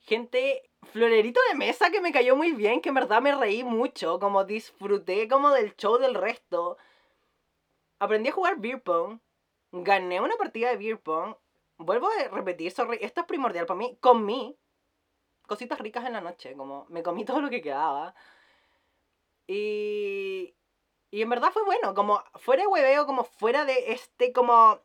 gente, 0.00 0.70
florerito 0.92 1.40
de 1.50 1.56
mesa 1.56 1.90
que 1.90 2.00
me 2.00 2.12
cayó 2.12 2.36
muy 2.36 2.52
bien, 2.52 2.80
que 2.80 2.90
en 2.90 2.94
verdad 2.94 3.20
me 3.22 3.34
reí 3.34 3.64
mucho, 3.64 4.18
como 4.20 4.44
disfruté 4.44 5.28
como 5.28 5.50
del 5.50 5.76
show 5.76 5.98
del 5.98 6.14
resto. 6.14 6.78
Aprendí 7.98 8.30
a 8.30 8.32
jugar 8.32 8.58
beer 8.58 8.82
pong, 8.82 9.20
gané 9.72 10.20
una 10.20 10.36
partida 10.36 10.70
de 10.70 10.76
beer 10.76 11.00
pong, 11.00 11.34
vuelvo 11.78 12.08
a 12.08 12.28
repetir, 12.28 12.68
esto 12.68 12.86
es 13.00 13.26
primordial 13.26 13.66
para 13.66 13.78
mí, 13.78 13.96
comí 14.00 14.56
cositas 15.46 15.78
ricas 15.80 16.04
en 16.06 16.14
la 16.14 16.20
noche, 16.20 16.54
como 16.56 16.86
me 16.88 17.02
comí 17.02 17.24
todo 17.26 17.40
lo 17.40 17.50
que 17.50 17.62
quedaba. 17.62 18.14
Y 19.46 20.54
y 21.12 21.20
en 21.20 21.28
verdad 21.28 21.52
fue 21.52 21.62
bueno, 21.64 21.94
como 21.94 22.24
fuera 22.36 22.62
de 22.62 22.68
hueveo, 22.68 23.04
como 23.04 23.24
fuera 23.24 23.66
de 23.66 23.92
este 23.92 24.32
como 24.32 24.80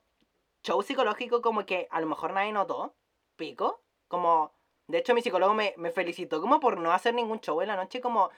show 0.61 0.83
psicológico 0.83 1.41
como 1.41 1.65
que 1.65 1.87
a 1.89 2.01
lo 2.01 2.07
mejor 2.07 2.33
nadie 2.33 2.51
notó, 2.51 2.93
pico, 3.37 3.81
como... 4.07 4.51
De 4.87 4.99
hecho 4.99 5.13
mi 5.13 5.21
psicólogo 5.21 5.53
me, 5.53 5.73
felicitó 5.91 6.39
como 6.41 6.59
por 6.59 6.79
no 6.79 6.91
hacer 6.91 7.13
ningún 7.13 7.39
show 7.39 7.61
en 7.61 7.69
la 7.69 7.75
noche, 7.77 8.01
como 8.01 8.29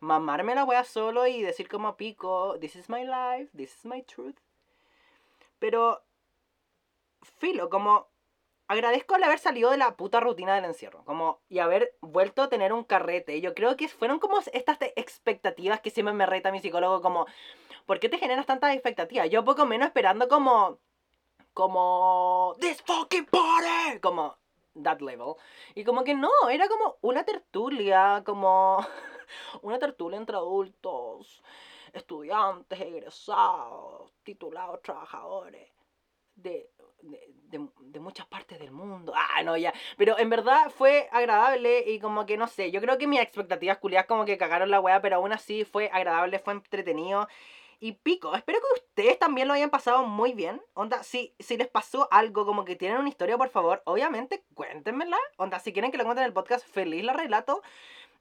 mamarme 0.00 0.54
la 0.54 0.64
wea 0.64 0.84
solo 0.84 1.26
y 1.26 1.42
decir 1.42 1.68
como 1.68 1.96
pico, 1.96 2.58
this 2.60 2.76
is 2.76 2.88
my 2.90 3.04
life, 3.04 3.50
this 3.56 3.74
is 3.76 3.84
my 3.84 4.02
truth. 4.02 4.36
Pero, 5.58 6.02
filo, 7.38 7.70
como 7.70 8.08
agradezco 8.68 9.16
el 9.16 9.24
haber 9.24 9.38
salido 9.38 9.70
de 9.70 9.78
la 9.78 9.96
puta 9.96 10.20
rutina 10.20 10.54
del 10.54 10.66
encierro, 10.66 11.04
como, 11.04 11.40
y 11.48 11.58
haber 11.58 11.96
vuelto 12.02 12.42
a 12.42 12.48
tener 12.48 12.72
un 12.72 12.84
carrete. 12.84 13.40
Yo 13.40 13.54
creo 13.54 13.76
que 13.76 13.88
fueron 13.88 14.18
como 14.18 14.38
estas 14.52 14.78
expectativas 14.94 15.80
que 15.80 15.90
siempre 15.90 16.14
me 16.14 16.26
reta 16.26 16.52
mi 16.52 16.60
psicólogo, 16.60 17.00
como, 17.00 17.26
¿por 17.86 17.98
qué 17.98 18.08
te 18.08 18.18
generas 18.18 18.46
tantas 18.46 18.74
expectativas? 18.74 19.30
Yo 19.30 19.44
poco 19.44 19.64
menos 19.66 19.88
esperando 19.88 20.28
como, 20.28 20.78
como, 21.54 22.54
this 22.60 22.82
fucking 22.82 23.26
party, 23.26 24.00
como, 24.00 24.36
that 24.82 25.00
level. 25.00 25.34
Y 25.74 25.84
como 25.84 26.04
que 26.04 26.14
no, 26.14 26.30
era 26.50 26.68
como 26.68 26.98
una 27.00 27.24
tertulia, 27.24 28.22
como, 28.24 28.78
una 29.62 29.78
tertulia 29.78 30.18
entre 30.18 30.36
adultos, 30.36 31.42
estudiantes, 31.94 32.78
egresados, 32.80 34.12
titulados, 34.22 34.82
trabajadores, 34.82 35.70
de 36.34 36.70
de, 37.02 38.00
muchas 38.00 38.26
partes 38.26 38.58
del 38.58 38.70
mundo. 38.70 39.12
Ah, 39.16 39.42
no, 39.42 39.56
ya. 39.56 39.72
Pero 39.96 40.18
en 40.18 40.30
verdad 40.30 40.70
fue 40.70 41.08
agradable 41.12 41.84
y 41.86 41.98
como 41.98 42.26
que 42.26 42.36
no 42.36 42.46
sé. 42.46 42.70
Yo 42.70 42.80
creo 42.80 42.98
que 42.98 43.06
mis 43.06 43.20
expectativas 43.20 43.78
culiadas 43.78 44.06
como 44.06 44.24
que 44.24 44.38
cagaron 44.38 44.70
la 44.70 44.80
weá, 44.80 45.00
pero 45.00 45.16
aún 45.16 45.32
así 45.32 45.64
fue 45.64 45.90
agradable, 45.92 46.38
fue 46.38 46.54
entretenido. 46.54 47.28
Y 47.80 47.92
pico, 47.92 48.34
espero 48.34 48.58
que 48.58 48.80
ustedes 48.80 49.18
también 49.18 49.46
lo 49.46 49.54
hayan 49.54 49.70
pasado 49.70 50.04
muy 50.04 50.32
bien. 50.32 50.60
Onda, 50.74 51.02
si, 51.04 51.34
si 51.38 51.56
les 51.56 51.68
pasó 51.68 52.08
algo, 52.10 52.44
como 52.44 52.64
que 52.64 52.74
tienen 52.74 52.98
una 52.98 53.08
historia, 53.08 53.38
por 53.38 53.50
favor, 53.50 53.82
obviamente 53.84 54.44
cuéntenmela. 54.54 55.18
Onda, 55.36 55.60
si 55.60 55.72
quieren 55.72 55.92
que 55.92 55.98
lo 55.98 56.04
cuenten 56.04 56.24
en 56.24 56.28
el 56.28 56.34
podcast, 56.34 56.66
feliz 56.66 57.04
la 57.04 57.12
relato. 57.12 57.62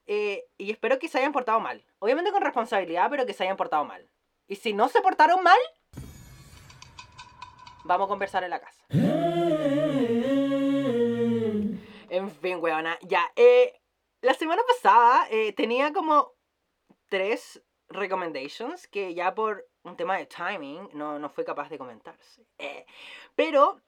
Eh, 0.05 0.45
y 0.57 0.71
espero 0.71 0.99
que 0.99 1.07
se 1.07 1.17
hayan 1.17 1.33
portado 1.33 1.59
mal. 1.59 1.83
Obviamente 1.99 2.31
con 2.31 2.41
responsabilidad, 2.41 3.09
pero 3.09 3.25
que 3.25 3.33
se 3.33 3.43
hayan 3.43 3.57
portado 3.57 3.83
mal. 3.83 4.07
Y 4.47 4.55
si 4.55 4.73
no 4.73 4.89
se 4.89 5.01
portaron 5.01 5.43
mal, 5.43 5.57
Vamos 7.88 8.08
a 8.08 8.10
conversar 8.10 8.43
en 8.43 8.50
la 8.50 8.60
casa. 8.60 8.84
En 12.10 12.30
fin, 12.32 12.58
weona. 12.62 13.00
Ya, 13.02 13.32
eh, 13.38 13.80
la 14.21 14.34
semana 14.34 14.62
pasada 14.67 15.26
eh, 15.32 15.54
tenía 15.54 15.93
como 15.93 16.34
tres 17.08 17.63
recommendations 17.88 18.88
que 18.88 19.13
ya 19.13 19.34
por 19.34 19.69
un 19.84 19.95
tema 19.95 20.17
de 20.17 20.26
timing 20.26 20.89
no, 20.91 21.17
no 21.17 21.30
fue 21.30 21.45
capaz 21.45 21.69
de 21.69 21.78
comentarse. 21.78 22.45
Eh, 22.58 22.86
pero 23.36 23.82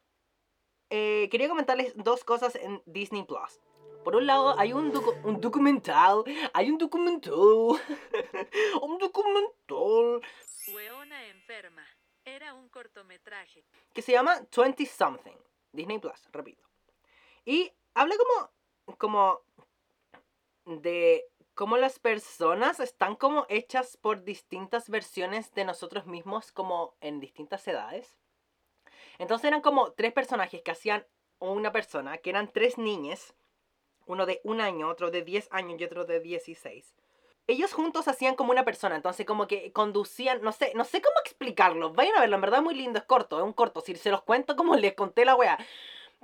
quería 0.89 1.49
comentarles 1.49 1.91
dos 1.97 2.23
cosas 2.23 2.55
en 2.55 2.81
Disney 2.85 3.23
Plus. 3.23 3.59
Por 4.05 4.15
un 4.15 4.25
lado, 4.25 4.57
hay 4.57 4.71
un, 4.71 4.93
un 5.25 5.41
documental. 5.41 6.23
Hay 6.53 6.71
un 6.71 6.77
documental. 6.77 7.33
un 8.81 8.97
documental. 8.97 10.21
Weona 10.73 11.27
enferma. 11.27 11.85
Era 12.35 12.53
un 12.53 12.69
cortometraje. 12.69 13.63
Que 13.93 14.01
se 14.01 14.11
llama 14.11 14.45
20 14.55 14.85
Something. 14.85 15.37
Disney 15.71 15.99
Plus, 15.99 16.29
repito. 16.31 16.63
Y 17.45 17.71
habla 17.93 18.15
como. 18.17 18.97
como. 18.97 19.41
de 20.65 21.25
cómo 21.55 21.77
las 21.77 21.99
personas 21.99 22.79
están 22.79 23.15
como 23.15 23.45
hechas 23.49 23.97
por 23.97 24.23
distintas 24.23 24.89
versiones 24.89 25.53
de 25.55 25.65
nosotros 25.65 26.05
mismos, 26.05 26.51
como 26.51 26.95
en 27.01 27.19
distintas 27.19 27.67
edades. 27.67 28.17
Entonces 29.17 29.47
eran 29.47 29.61
como 29.61 29.91
tres 29.91 30.13
personajes 30.13 30.61
que 30.61 30.71
hacían 30.71 31.05
una 31.39 31.71
persona, 31.71 32.17
que 32.17 32.29
eran 32.29 32.51
tres 32.51 32.77
niñas, 32.77 33.33
uno 34.05 34.25
de 34.25 34.39
un 34.43 34.61
año, 34.61 34.87
otro 34.87 35.11
de 35.11 35.23
10 35.23 35.49
años 35.51 35.79
y 35.79 35.83
otro 35.83 36.05
de 36.05 36.19
16. 36.19 36.95
Ellos 37.49 37.73
juntos 37.73 38.07
hacían 38.07 38.35
como 38.35 38.51
una 38.51 38.63
persona, 38.63 38.95
entonces 38.95 39.25
como 39.25 39.47
que 39.47 39.71
conducían, 39.73 40.39
no 40.43 40.51
sé, 40.51 40.71
no 40.75 40.83
sé 40.83 41.01
cómo 41.01 41.15
explicarlo. 41.19 41.91
Vayan 41.93 42.15
a 42.15 42.19
verlo, 42.19 42.35
en 42.35 42.41
verdad 42.41 42.61
muy 42.61 42.75
lindo, 42.75 42.99
es 42.99 43.05
corto, 43.05 43.39
es 43.39 43.43
un 43.43 43.53
corto. 43.53 43.81
Si 43.81 43.95
se 43.95 44.11
los 44.11 44.21
cuento 44.21 44.55
como 44.55 44.75
les 44.75 44.93
conté 44.93 45.25
la 45.25 45.35
wea. 45.35 45.57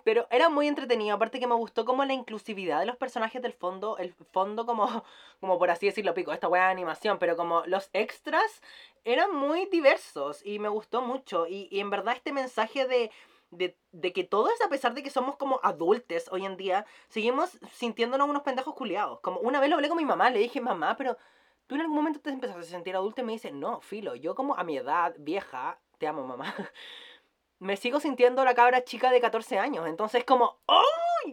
Pero 0.04 0.28
era 0.30 0.50
muy 0.50 0.68
entretenido, 0.68 1.16
aparte 1.16 1.40
que 1.40 1.48
me 1.48 1.56
gustó 1.56 1.84
como 1.84 2.06
la 2.06 2.14
inclusividad 2.14 2.80
de 2.80 2.86
los 2.86 2.96
personajes 2.96 3.42
del 3.42 3.54
fondo, 3.54 3.98
el 3.98 4.14
fondo 4.14 4.68
como, 4.68 4.86
como 5.40 5.58
por 5.58 5.72
así 5.72 5.88
decirlo, 5.88 6.14
pico, 6.14 6.32
esta 6.32 6.48
wea 6.48 6.66
de 6.66 6.72
animación, 6.72 7.18
pero 7.18 7.36
como 7.36 7.64
los 7.66 7.90
extras 7.94 8.62
eran 9.04 9.34
muy 9.36 9.66
diversos 9.66 10.46
y 10.46 10.60
me 10.60 10.70
gustó 10.70 11.02
mucho. 11.02 11.48
Y 11.48 11.80
en 11.80 11.90
verdad 11.90 12.14
este 12.16 12.34
mensaje 12.34 12.86
de, 12.86 13.10
de, 13.51 13.77
de, 13.91 14.13
que 14.13 14.23
todos, 14.23 14.53
a 14.62 14.69
pesar 14.69 14.93
de 14.93 15.03
que 15.03 15.10
somos 15.10 15.38
como 15.38 15.60
adultos 15.63 16.27
hoy 16.31 16.45
en 16.45 16.58
día, 16.58 16.86
seguimos 17.10 17.58
sintiéndonos 17.71 18.29
unos 18.29 18.43
pendejos 18.43 18.73
culiados. 18.75 19.19
Como 19.21 19.39
una 19.39 19.60
vez 19.60 19.69
lo 19.69 19.75
hablé 19.75 19.88
con 19.88 19.97
mi 19.97 20.05
mamá, 20.05 20.29
le 20.29 20.39
dije, 20.39 20.62
mamá, 20.62 20.95
pero 20.97 21.17
tú 21.67 21.75
en 21.75 21.81
algún 21.81 21.95
momento 21.95 22.19
te 22.19 22.29
empezaste 22.29 22.62
a 22.62 22.65
sentir 22.65 22.95
adulto 22.95 23.21
y 23.21 23.23
me 23.23 23.34
dice, 23.34 23.51
no, 23.51 23.81
filo, 23.81 24.15
yo 24.15 24.36
como 24.36 24.55
a 24.55 24.63
mi 24.63 24.77
edad 24.77 25.15
vieja, 25.19 25.79
te 25.97 26.08
amo 26.08 26.25
mamá, 26.25 26.53
me 27.60 27.77
sigo 27.77 27.99
sintiendo 27.99 28.43
la 28.43 28.55
cabra 28.55 28.84
chica 28.84 29.12
de 29.12 29.21
14 29.21 29.60
años. 29.60 29.88
Entonces, 29.88 30.23
como, 30.23 30.60
¡oh! 30.67 30.84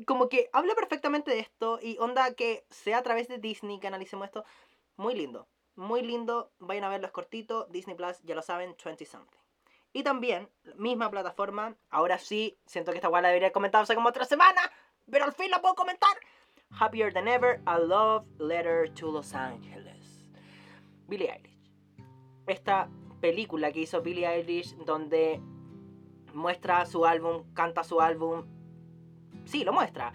Como 0.07 0.29
que 0.29 0.49
habla 0.53 0.75
perfectamente 0.75 1.31
de 1.31 1.41
esto 1.41 1.79
y 1.83 1.99
onda 1.99 2.35
que 2.35 2.65
sea 2.71 2.99
a 2.99 3.03
través 3.03 3.29
de 3.29 3.39
Disney 3.39 3.79
que 3.79 3.89
analicemos 3.89 4.27
esto. 4.27 4.45
Muy 4.97 5.15
lindo, 5.15 5.49
muy 5.75 6.03
lindo. 6.03 6.51
Vayan 6.59 6.85
a 6.85 6.89
verlo, 6.89 7.07
es 7.07 7.13
cortito. 7.13 7.67
Disney 7.67 7.95
Plus, 7.97 8.23
ya 8.23 8.35
lo 8.35 8.43
saben, 8.43 8.75
20 8.83 9.05
something. 9.05 9.42
Y 9.93 10.03
también, 10.03 10.49
misma 10.77 11.11
plataforma. 11.11 11.77
Ahora 11.91 12.19
sí, 12.19 12.59
siento 12.67 12.93
que 12.93 12.99
esta 12.99 13.09
guay 13.09 13.23
la 13.23 13.29
debería 13.29 13.53
comentar 13.53 13.83
hace 13.83 13.95
como 13.95 14.09
otra 14.09 14.25
semana, 14.25 14.61
pero 15.11 15.25
al 15.25 15.33
fin 15.33 15.51
la 15.51 15.61
puedo 15.61 15.75
comentar. 15.75 16.17
Happier 16.79 17.13
Than 17.13 17.29
Ever, 17.29 17.61
A 17.67 17.79
Love 17.79 18.27
Letter 18.39 18.89
to 18.95 19.11
Los 19.11 19.35
Angeles. 19.35 20.31
Billie 21.07 21.31
Eilish. 21.31 21.71
Esta 22.47 22.89
película 23.21 23.71
que 23.71 23.81
hizo 23.81 24.01
Billie 24.01 24.27
Eilish 24.27 24.75
donde 24.85 25.41
muestra 26.33 26.87
su 26.87 27.05
álbum, 27.05 27.53
canta 27.53 27.85
su 27.85 28.01
álbum. 28.01 28.47
Sí, 29.45 29.65
lo 29.65 29.73
muestra. 29.73 30.15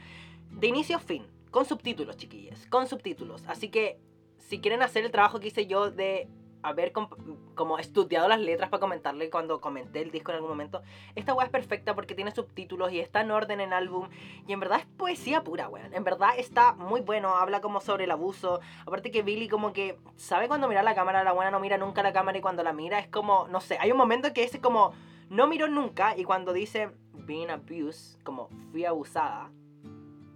De 0.50 0.68
inicio 0.68 0.98
a 0.98 1.00
fin. 1.00 1.28
Con 1.52 1.66
subtítulos, 1.66 2.18
chiquillas. 2.18 2.66
Con 2.68 2.88
subtítulos. 2.88 3.44
Así 3.48 3.70
que 3.70 4.00
si 4.38 4.60
quieren 4.60 4.82
hacer 4.82 5.06
el 5.06 5.12
trabajo 5.12 5.40
que 5.40 5.48
hice 5.48 5.68
yo 5.68 5.92
de 5.92 6.28
haber 6.70 6.92
como 6.92 7.80
estudiado 7.80 8.28
las 8.28 8.40
letras 8.40 8.70
para 8.70 8.82
comentarle 8.82 9.30
cuando 9.30 9.62
comenté 9.62 10.02
el 10.02 10.12
disco 10.12 10.32
en 10.32 10.36
algún 10.36 10.52
momento, 10.52 10.82
esta 11.16 11.34
weá 11.34 11.46
es 11.46 11.52
perfecta 11.52 11.96
porque 11.96 12.16
tiene 12.16 12.32
subtítulos 12.32 12.92
y 12.92 13.00
está 13.00 13.22
en 13.22 13.32
orden 13.32 13.60
en 13.60 13.74
álbum. 13.74 14.10
Y 14.48 14.54
en 14.54 14.60
verdad 14.60 14.80
es 14.80 14.86
poesía 14.86 15.44
pura, 15.44 15.70
weón. 15.70 15.94
En 15.94 16.04
verdad 16.04 16.32
está 16.38 16.74
muy 16.74 17.02
bueno, 17.02 17.38
habla 17.38 17.62
como 17.62 17.82
sobre 17.82 18.06
el 18.06 18.12
abuso. 18.12 18.60
Aparte 18.86 19.12
que 19.12 19.22
Billy 19.22 19.48
como 19.48 19.74
que 19.74 19.98
sabe 20.16 20.48
cuando 20.48 20.68
mira 20.68 20.84
la 20.84 20.96
cámara, 20.96 21.24
la 21.24 21.34
buena 21.34 21.52
no 21.52 21.60
mira 21.60 21.78
nunca 21.78 22.04
la 22.04 22.14
cámara 22.14 22.38
y 22.38 22.42
cuando 22.42 22.64
la 22.64 22.74
mira 22.74 23.00
es 23.00 23.08
como, 23.08 23.48
no 23.48 23.62
sé, 23.62 23.78
hay 23.80 23.92
un 23.92 23.98
momento 23.98 24.34
que 24.34 24.44
es 24.44 24.58
como 24.60 24.94
no 25.30 25.48
miró 25.48 25.68
nunca 25.68 26.18
y 26.18 26.24
cuando 26.24 26.54
dice 26.54 26.92
being 27.14 27.50
abused, 27.50 28.22
como 28.24 28.50
fui 28.72 28.86
abusada, 28.86 29.52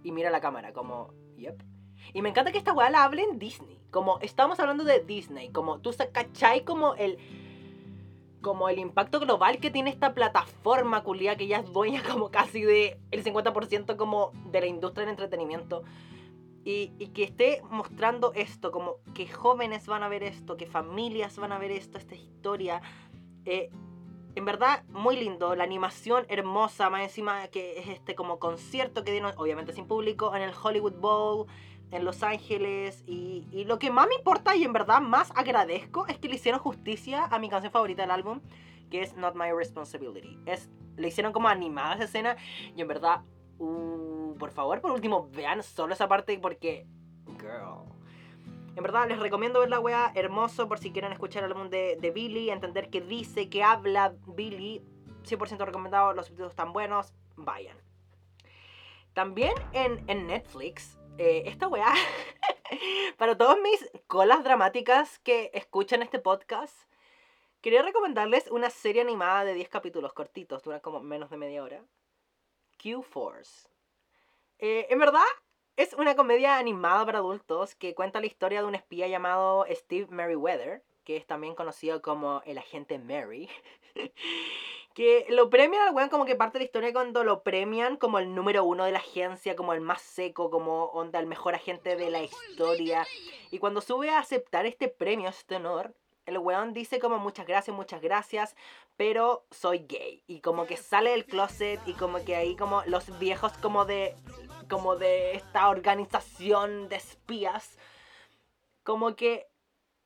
y 0.02 0.12
mira 0.12 0.30
la 0.30 0.40
cámara, 0.40 0.72
como, 0.72 1.12
yep. 1.36 1.62
Y 2.12 2.22
me 2.22 2.28
encanta 2.28 2.52
que 2.52 2.58
esta 2.58 2.72
weá 2.72 2.90
la 2.90 3.04
hable 3.04 3.22
en 3.22 3.38
Disney. 3.38 3.78
Como 3.90 4.18
estamos 4.20 4.58
hablando 4.60 4.84
de 4.84 5.00
Disney, 5.00 5.50
como 5.50 5.78
tú 5.78 5.94
cachai 6.12 6.64
como 6.64 6.94
el 6.94 7.18
como 8.42 8.68
el 8.68 8.80
impacto 8.80 9.20
global 9.20 9.58
que 9.58 9.70
tiene 9.70 9.90
esta 9.90 10.14
plataforma 10.14 11.04
culia 11.04 11.36
que 11.36 11.46
ya 11.46 11.58
es 11.58 11.72
dueña 11.72 12.02
como 12.10 12.30
casi 12.30 12.62
de 12.62 12.98
el 13.12 13.24
50% 13.24 13.96
como 13.96 14.32
de 14.50 14.60
la 14.60 14.66
industria 14.66 15.06
del 15.06 15.10
entretenimiento. 15.10 15.84
Y, 16.64 16.92
y, 16.98 17.08
que 17.08 17.24
esté 17.24 17.60
mostrando 17.70 18.32
esto, 18.34 18.70
como 18.70 18.98
que 19.14 19.26
jóvenes 19.26 19.88
van 19.88 20.04
a 20.04 20.08
ver 20.08 20.22
esto, 20.22 20.56
que 20.56 20.66
familias 20.66 21.36
van 21.36 21.50
a 21.50 21.58
ver 21.58 21.72
esto, 21.72 21.98
esta 21.98 22.14
historia. 22.14 22.80
Eh, 23.44 23.68
en 24.34 24.44
verdad, 24.44 24.84
muy 24.88 25.16
lindo. 25.16 25.54
La 25.54 25.64
animación 25.64 26.24
hermosa, 26.28 26.88
más 26.88 27.02
encima 27.02 27.48
que 27.48 27.80
es 27.80 27.88
este 27.88 28.14
como 28.14 28.38
concierto 28.38 29.04
que 29.04 29.10
dieron, 29.10 29.34
obviamente 29.36 29.72
sin 29.72 29.86
público, 29.86 30.34
en 30.36 30.42
el 30.42 30.54
Hollywood 30.54 30.94
Bowl, 30.94 31.46
en 31.92 32.04
Los 32.04 32.22
Ángeles. 32.24 33.04
Y, 33.06 33.46
y, 33.52 33.64
lo 33.64 33.78
que 33.78 33.90
más 33.90 34.08
me 34.08 34.16
importa 34.16 34.56
y 34.56 34.64
en 34.64 34.72
verdad 34.72 35.00
más 35.00 35.30
agradezco 35.36 36.06
es 36.08 36.18
que 36.18 36.28
le 36.28 36.34
hicieron 36.34 36.60
justicia 36.60 37.26
a 37.26 37.38
mi 37.38 37.48
canción 37.48 37.72
favorita 37.72 38.02
del 38.02 38.10
álbum, 38.10 38.40
que 38.90 39.02
es 39.02 39.14
Not 39.16 39.36
My 39.36 39.52
Responsibility. 39.52 40.38
Es, 40.46 40.68
le 40.96 41.08
hicieron 41.08 41.32
como 41.32 41.48
animada 41.48 41.94
esa 41.94 42.04
escena 42.04 42.36
y 42.74 42.80
en 42.80 42.88
verdad, 42.88 43.22
uh, 43.58 44.34
por 44.38 44.50
favor, 44.50 44.80
por 44.80 44.90
último, 44.90 45.28
vean 45.30 45.62
solo 45.62 45.94
esa 45.94 46.08
parte 46.08 46.36
porque, 46.38 46.86
girl. 47.38 47.92
En 48.74 48.82
verdad, 48.82 49.06
les 49.06 49.18
recomiendo 49.18 49.60
ver 49.60 49.68
la 49.68 49.80
wea 49.80 50.12
hermoso 50.14 50.66
por 50.66 50.78
si 50.78 50.92
quieren 50.92 51.12
escuchar 51.12 51.44
el 51.44 51.52
álbum 51.52 51.68
de, 51.68 52.12
Billy, 52.14 52.48
entender 52.48 52.88
qué 52.88 53.02
dice, 53.02 53.50
qué 53.50 53.62
habla 53.62 54.14
Billy. 54.26 54.82
100% 55.24 55.66
recomendado, 55.66 56.14
los 56.14 56.26
subtítulos 56.26 56.52
están 56.52 56.72
buenos, 56.72 57.12
vayan. 57.36 57.76
También 59.12 59.52
en, 59.72 60.02
en 60.08 60.26
Netflix, 60.26 60.98
eh, 61.18 61.44
esta 61.46 61.68
weá, 61.68 61.92
para 63.18 63.36
todos 63.36 63.58
mis 63.60 63.90
colas 64.06 64.42
dramáticas 64.44 65.18
que 65.20 65.50
escuchan 65.54 66.02
este 66.02 66.18
podcast, 66.18 66.76
quería 67.60 67.82
recomendarles 67.82 68.50
una 68.50 68.70
serie 68.70 69.02
animada 69.02 69.44
de 69.44 69.54
10 69.54 69.68
capítulos 69.68 70.12
cortitos, 70.12 70.62
dura 70.62 70.80
como 70.80 71.00
menos 71.00 71.30
de 71.30 71.36
media 71.36 71.62
hora. 71.62 71.84
Q-Force. 72.82 73.68
Eh, 74.58 74.86
en 74.90 74.98
verdad, 74.98 75.20
es 75.76 75.92
una 75.94 76.16
comedia 76.16 76.58
animada 76.58 77.04
para 77.06 77.18
adultos 77.18 77.74
que 77.74 77.94
cuenta 77.94 78.20
la 78.20 78.26
historia 78.26 78.60
de 78.60 78.68
un 78.68 78.74
espía 78.74 79.08
llamado 79.08 79.64
Steve 79.70 80.06
Merriweather, 80.10 80.82
que 81.04 81.16
es 81.16 81.26
también 81.26 81.54
conocido 81.54 82.02
como 82.02 82.42
el 82.44 82.58
agente 82.58 82.98
Mary. 82.98 83.48
que 84.94 85.26
lo 85.30 85.48
premian 85.48 85.88
al 85.88 85.94
weón 85.94 86.08
como 86.08 86.24
que 86.24 86.36
parte 86.36 86.58
de 86.58 86.64
la 86.64 86.66
historia 86.66 86.92
cuando 86.92 87.24
lo 87.24 87.42
premian 87.42 87.96
como 87.96 88.18
el 88.18 88.34
número 88.34 88.64
uno 88.64 88.84
de 88.84 88.92
la 88.92 88.98
agencia, 88.98 89.56
como 89.56 89.72
el 89.72 89.80
más 89.80 90.02
seco, 90.02 90.50
como 90.50 90.84
onda 90.86 91.18
el 91.18 91.26
mejor 91.26 91.54
agente 91.54 91.96
de 91.96 92.10
la 92.10 92.22
historia. 92.22 93.06
Y 93.50 93.58
cuando 93.58 93.80
sube 93.80 94.10
a 94.10 94.18
aceptar 94.18 94.66
este 94.66 94.88
premio, 94.88 95.28
este 95.28 95.56
honor, 95.56 95.94
el 96.26 96.38
weón 96.38 96.72
dice 96.72 96.98
como 97.00 97.18
muchas 97.18 97.46
gracias, 97.46 97.74
muchas 97.74 98.00
gracias, 98.00 98.54
pero 98.96 99.44
soy 99.50 99.86
gay. 99.88 100.22
Y 100.26 100.40
como 100.40 100.66
que 100.66 100.76
sale 100.76 101.10
del 101.10 101.24
closet 101.24 101.80
y 101.86 101.94
como 101.94 102.24
que 102.24 102.36
ahí 102.36 102.54
como 102.56 102.82
los 102.86 103.18
viejos 103.18 103.52
como 103.58 103.84
de 103.84 104.14
como 104.68 104.96
de 104.96 105.34
esta 105.34 105.68
organización 105.68 106.88
de 106.88 106.96
espías, 106.96 107.76
como 108.82 109.16
que, 109.16 109.46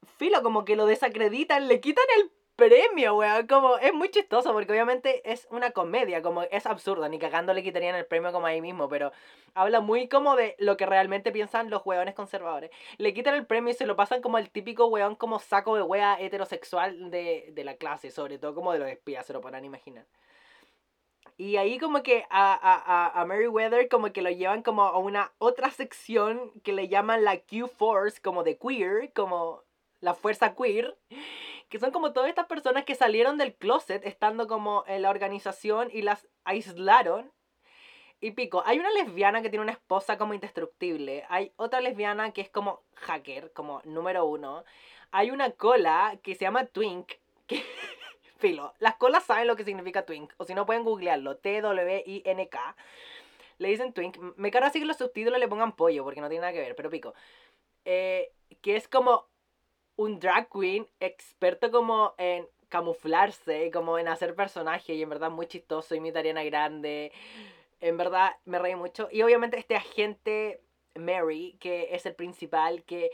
filo, 0.06 0.42
como 0.42 0.64
que 0.64 0.76
lo 0.76 0.86
desacreditan, 0.86 1.68
le 1.68 1.80
quitan 1.80 2.04
el 2.18 2.30
premio, 2.56 3.16
weón. 3.16 3.46
Como 3.46 3.76
es 3.76 3.92
muy 3.92 4.10
chistoso 4.10 4.52
porque 4.52 4.72
obviamente 4.72 5.30
es 5.30 5.46
una 5.50 5.70
comedia, 5.70 6.22
como 6.22 6.42
es 6.42 6.66
absurdo, 6.66 7.08
ni 7.08 7.18
cagando 7.18 7.54
le 7.54 7.62
quitarían 7.62 7.94
el 7.94 8.06
premio 8.06 8.32
como 8.32 8.46
ahí 8.46 8.60
mismo, 8.60 8.88
pero 8.88 9.12
habla 9.54 9.80
muy 9.80 10.08
como 10.08 10.34
de 10.36 10.56
lo 10.58 10.76
que 10.76 10.86
realmente 10.86 11.30
piensan 11.32 11.70
los 11.70 11.84
weones 11.84 12.14
conservadores. 12.14 12.70
Le 12.98 13.14
quitan 13.14 13.34
el 13.34 13.46
premio 13.46 13.72
y 13.72 13.74
se 13.74 13.86
lo 13.86 13.96
pasan 13.96 14.22
como 14.22 14.38
el 14.38 14.50
típico 14.50 14.86
weón 14.86 15.14
como 15.14 15.38
saco 15.38 15.76
de 15.76 15.82
wea 15.82 16.16
heterosexual 16.18 17.10
de, 17.10 17.50
de 17.52 17.64
la 17.64 17.76
clase, 17.76 18.10
sobre 18.10 18.38
todo 18.38 18.54
como 18.54 18.72
de 18.72 18.78
los 18.78 18.88
espías, 18.88 19.26
se 19.26 19.32
lo 19.32 19.40
podrán 19.40 19.64
imaginar. 19.64 20.06
Y 21.38 21.56
ahí 21.56 21.78
como 21.78 22.02
que 22.02 22.24
a, 22.30 22.54
a, 22.54 23.20
a 23.20 23.26
Meriwether 23.26 23.88
como 23.90 24.10
que 24.10 24.22
lo 24.22 24.30
llevan 24.30 24.62
como 24.62 24.84
a 24.84 24.96
una 24.96 25.32
otra 25.36 25.70
sección 25.70 26.50
que 26.62 26.72
le 26.72 26.88
llaman 26.88 27.24
la 27.24 27.38
Q-Force, 27.40 28.22
como 28.22 28.42
de 28.42 28.56
queer, 28.56 29.12
como 29.12 29.65
la 30.00 30.14
fuerza 30.14 30.54
queer, 30.54 30.96
que 31.68 31.78
son 31.78 31.90
como 31.90 32.12
todas 32.12 32.28
estas 32.28 32.46
personas 32.46 32.84
que 32.84 32.94
salieron 32.94 33.38
del 33.38 33.54
closet 33.54 34.04
estando 34.06 34.46
como 34.46 34.84
en 34.86 35.02
la 35.02 35.10
organización 35.10 35.88
y 35.92 36.02
las 36.02 36.28
aislaron. 36.44 37.32
Y 38.20 38.30
pico, 38.30 38.62
hay 38.64 38.78
una 38.78 38.90
lesbiana 38.90 39.42
que 39.42 39.50
tiene 39.50 39.62
una 39.62 39.72
esposa 39.72 40.16
como 40.16 40.32
indestructible, 40.32 41.26
hay 41.28 41.52
otra 41.56 41.80
lesbiana 41.82 42.32
que 42.32 42.40
es 42.40 42.48
como 42.48 42.82
hacker, 42.94 43.52
como 43.52 43.82
número 43.84 44.24
uno, 44.24 44.64
hay 45.10 45.30
una 45.30 45.50
cola 45.50 46.18
que 46.22 46.34
se 46.34 46.46
llama 46.46 46.64
Twink, 46.64 47.12
que 47.46 47.62
Filo, 48.38 48.74
las 48.78 48.96
colas 48.96 49.24
saben 49.24 49.46
lo 49.46 49.56
que 49.56 49.64
significa 49.64 50.04
twink, 50.04 50.32
o 50.36 50.44
si 50.44 50.54
no 50.54 50.66
pueden 50.66 50.84
googlearlo, 50.84 51.36
T-W-I-N-K. 51.38 52.76
le 53.58 53.68
dicen 53.68 53.92
twink. 53.94 54.18
Me 54.36 54.50
carga 54.50 54.68
así 54.68 54.78
que 54.78 54.84
los 54.84 54.98
subtítulos 54.98 55.40
le 55.40 55.48
pongan 55.48 55.74
pollo, 55.74 56.04
porque 56.04 56.20
no 56.20 56.28
tiene 56.28 56.42
nada 56.42 56.52
que 56.52 56.60
ver, 56.60 56.76
pero 56.76 56.90
pico. 56.90 57.14
Eh, 57.84 58.32
que 58.60 58.76
es 58.76 58.88
como 58.88 59.26
un 59.96 60.20
drag 60.20 60.48
queen 60.50 60.86
experto 61.00 61.70
como 61.70 62.14
en 62.18 62.46
camuflarse, 62.68 63.70
como 63.72 63.98
en 63.98 64.08
hacer 64.08 64.34
personaje, 64.34 64.94
y 64.94 65.02
en 65.02 65.08
verdad 65.08 65.30
muy 65.30 65.46
chistoso, 65.46 65.94
imita 65.94 66.18
a 66.18 66.20
Ariana 66.20 66.44
Grande. 66.44 67.12
En 67.80 67.96
verdad 67.96 68.36
me 68.44 68.58
reí 68.58 68.74
mucho. 68.74 69.08
Y 69.10 69.22
obviamente 69.22 69.58
este 69.58 69.76
agente 69.76 70.60
Mary, 70.94 71.56
que 71.60 71.94
es 71.94 72.06
el 72.06 72.14
principal, 72.14 72.82
que 72.84 73.10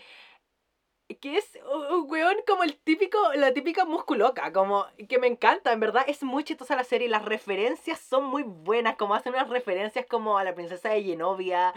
que 1.21 1.37
es 1.37 1.59
un 1.91 2.11
weón 2.11 2.37
como 2.47 2.63
el 2.63 2.77
típico, 2.79 3.19
la 3.35 3.53
típica 3.53 3.85
musculoca, 3.85 4.53
como 4.53 4.87
que 5.09 5.19
me 5.19 5.27
encanta, 5.27 5.73
en 5.73 5.81
verdad 5.81 6.05
es 6.07 6.23
muy 6.23 6.45
chistosa 6.45 6.77
la 6.77 6.85
serie, 6.85 7.09
las 7.09 7.25
referencias 7.25 8.01
son 8.01 8.25
muy 8.25 8.43
buenas, 8.43 8.97
como 8.97 9.15
hacen 9.15 9.35
unas 9.35 9.49
referencias 9.49 10.07
como 10.07 10.39
a 10.39 10.45
la 10.45 10.55
princesa 10.55 10.91
de 10.91 11.03
Genovia, 11.03 11.75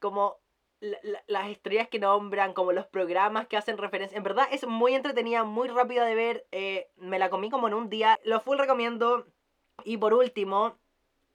como 0.00 0.38
la- 0.80 0.98
la- 1.02 1.24
las 1.26 1.48
estrellas 1.48 1.88
que 1.88 1.98
nombran, 1.98 2.52
como 2.52 2.72
los 2.72 2.86
programas 2.86 3.46
que 3.46 3.56
hacen 3.56 3.78
referencia, 3.78 4.16
en 4.16 4.22
verdad 4.24 4.48
es 4.50 4.66
muy 4.66 4.94
entretenida, 4.94 5.44
muy 5.44 5.68
rápida 5.68 6.04
de 6.04 6.14
ver, 6.14 6.46
eh, 6.52 6.88
me 6.96 7.18
la 7.18 7.30
comí 7.30 7.50
como 7.50 7.68
en 7.68 7.74
un 7.74 7.88
día, 7.88 8.18
lo 8.24 8.40
full 8.40 8.58
recomiendo, 8.58 9.26
y 9.84 9.96
por 9.96 10.14
último, 10.14 10.78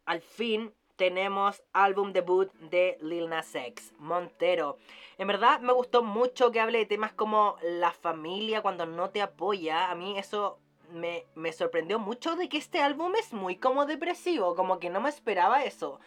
al 0.06 0.22
fin 0.22 0.74
tenemos 0.96 1.64
álbum 1.74 2.14
debut 2.14 2.52
de 2.54 2.98
Lil 3.02 3.30
Nas 3.30 3.56
X, 3.56 3.94
Montero. 3.98 4.78
En 5.18 5.28
verdad 5.28 5.60
me 5.60 5.74
gustó 5.74 6.04
mucho 6.04 6.52
que 6.52 6.60
hable 6.60 6.78
de 6.80 6.86
temas 6.86 7.14
como 7.14 7.58
la 7.64 7.92
familia 7.92 8.62
cuando 8.62 8.86
no 8.86 9.10
te 9.10 9.22
apoya. 9.22 9.90
A 9.90 9.96
mí 9.96 10.18
eso 10.18 10.60
me, 10.92 11.26
me 11.34 11.54
sorprendió 11.54 11.98
mucho 11.98 12.36
de 12.36 12.50
que 12.50 12.58
este 12.58 12.82
álbum 12.82 13.16
es 13.16 13.34
muy 13.34 13.56
como 13.56 13.86
depresivo, 13.88 14.56
como 14.56 14.80
que 14.80 14.90
no 14.90 15.02
me 15.02 15.10
esperaba 15.10 15.64
eso. 15.64 16.00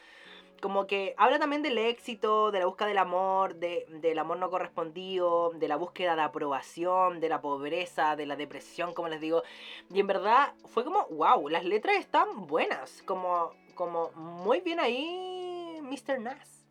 Como 0.60 0.86
que 0.86 1.14
habla 1.18 1.38
también 1.38 1.62
del 1.62 1.76
éxito, 1.76 2.50
de 2.50 2.60
la 2.60 2.66
búsqueda 2.66 2.88
del 2.88 2.98
amor, 2.98 3.56
de, 3.56 3.86
del 3.88 4.18
amor 4.18 4.38
no 4.38 4.48
correspondido, 4.48 5.50
de 5.50 5.68
la 5.68 5.76
búsqueda 5.76 6.16
de 6.16 6.22
aprobación, 6.22 7.20
de 7.20 7.28
la 7.28 7.40
pobreza, 7.40 8.16
de 8.16 8.24
la 8.26 8.36
depresión, 8.36 8.94
como 8.94 9.08
les 9.08 9.20
digo. 9.20 9.42
Y 9.90 10.00
en 10.00 10.06
verdad 10.06 10.54
fue 10.66 10.84
como, 10.84 11.06
wow, 11.08 11.48
las 11.48 11.64
letras 11.64 11.96
están 11.96 12.46
buenas, 12.46 13.02
como, 13.02 13.50
como 13.74 14.10
muy 14.12 14.60
bien 14.60 14.80
ahí, 14.80 15.78
Mr. 15.82 16.20
Nas. 16.20 16.64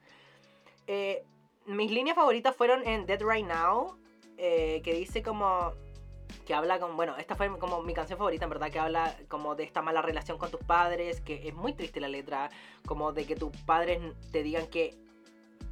Eh, 0.87 1.23
mis 1.65 1.91
líneas 1.91 2.15
favoritas 2.15 2.55
fueron 2.55 2.85
en 2.87 3.05
Dead 3.05 3.21
Right 3.21 3.45
Now, 3.45 3.97
eh, 4.37 4.81
que 4.83 4.93
dice 4.93 5.21
como 5.21 5.73
que 6.45 6.53
habla 6.53 6.79
con, 6.79 6.95
bueno, 6.95 7.15
esta 7.17 7.35
fue 7.35 7.49
como 7.59 7.81
mi 7.83 7.93
canción 7.93 8.17
favorita, 8.17 8.45
en 8.45 8.49
verdad, 8.49 8.69
que 8.71 8.79
habla 8.79 9.15
como 9.27 9.55
de 9.55 9.63
esta 9.63 9.81
mala 9.81 10.01
relación 10.01 10.37
con 10.37 10.51
tus 10.51 10.61
padres, 10.61 11.21
que 11.21 11.47
es 11.47 11.53
muy 11.53 11.73
triste 11.73 11.99
la 11.99 12.09
letra, 12.09 12.49
como 12.85 13.13
de 13.13 13.25
que 13.25 13.35
tus 13.35 13.55
padres 13.57 14.01
te 14.31 14.43
digan 14.43 14.67
que 14.67 14.97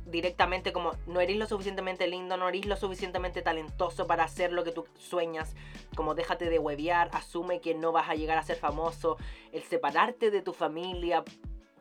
directamente 0.06 0.74
como 0.74 0.92
no 1.06 1.22
eres 1.22 1.38
lo 1.38 1.46
suficientemente 1.46 2.08
lindo, 2.08 2.38
no 2.38 2.50
eres 2.50 2.66
lo 2.66 2.76
suficientemente 2.76 3.42
talentoso 3.42 4.08
para 4.08 4.24
hacer 4.24 4.52
lo 4.52 4.64
que 4.64 4.72
tú 4.72 4.86
sueñas, 4.98 5.56
como 5.96 6.16
déjate 6.16 6.50
de 6.50 6.60
huevear, 6.60 7.10
asume 7.14 7.62
que 7.62 7.74
no 7.74 7.92
vas 7.92 8.10
a 8.10 8.16
llegar 8.16 8.38
a 8.38 8.44
ser 8.44 8.58
famoso, 8.58 9.18
el 9.52 9.64
separarte 9.64 10.32
de 10.32 10.42
tu 10.42 10.54
familia, 10.54 11.24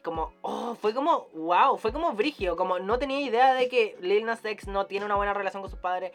como, 0.02 0.32
oh, 0.42 0.74
fue 0.74 0.94
como, 0.94 1.28
wow, 1.34 1.76
fue 1.76 1.92
como 1.92 2.12
brigio, 2.12 2.56
como 2.56 2.78
no 2.78 2.98
tenía 2.98 3.20
idea 3.20 3.54
de 3.54 3.68
que 3.68 3.96
Lil 4.00 4.24
Nas 4.24 4.44
X 4.44 4.66
no 4.66 4.86
tiene 4.86 5.06
una 5.06 5.16
buena 5.16 5.34
relación 5.34 5.62
con 5.62 5.70
sus 5.70 5.80
padres, 5.80 6.12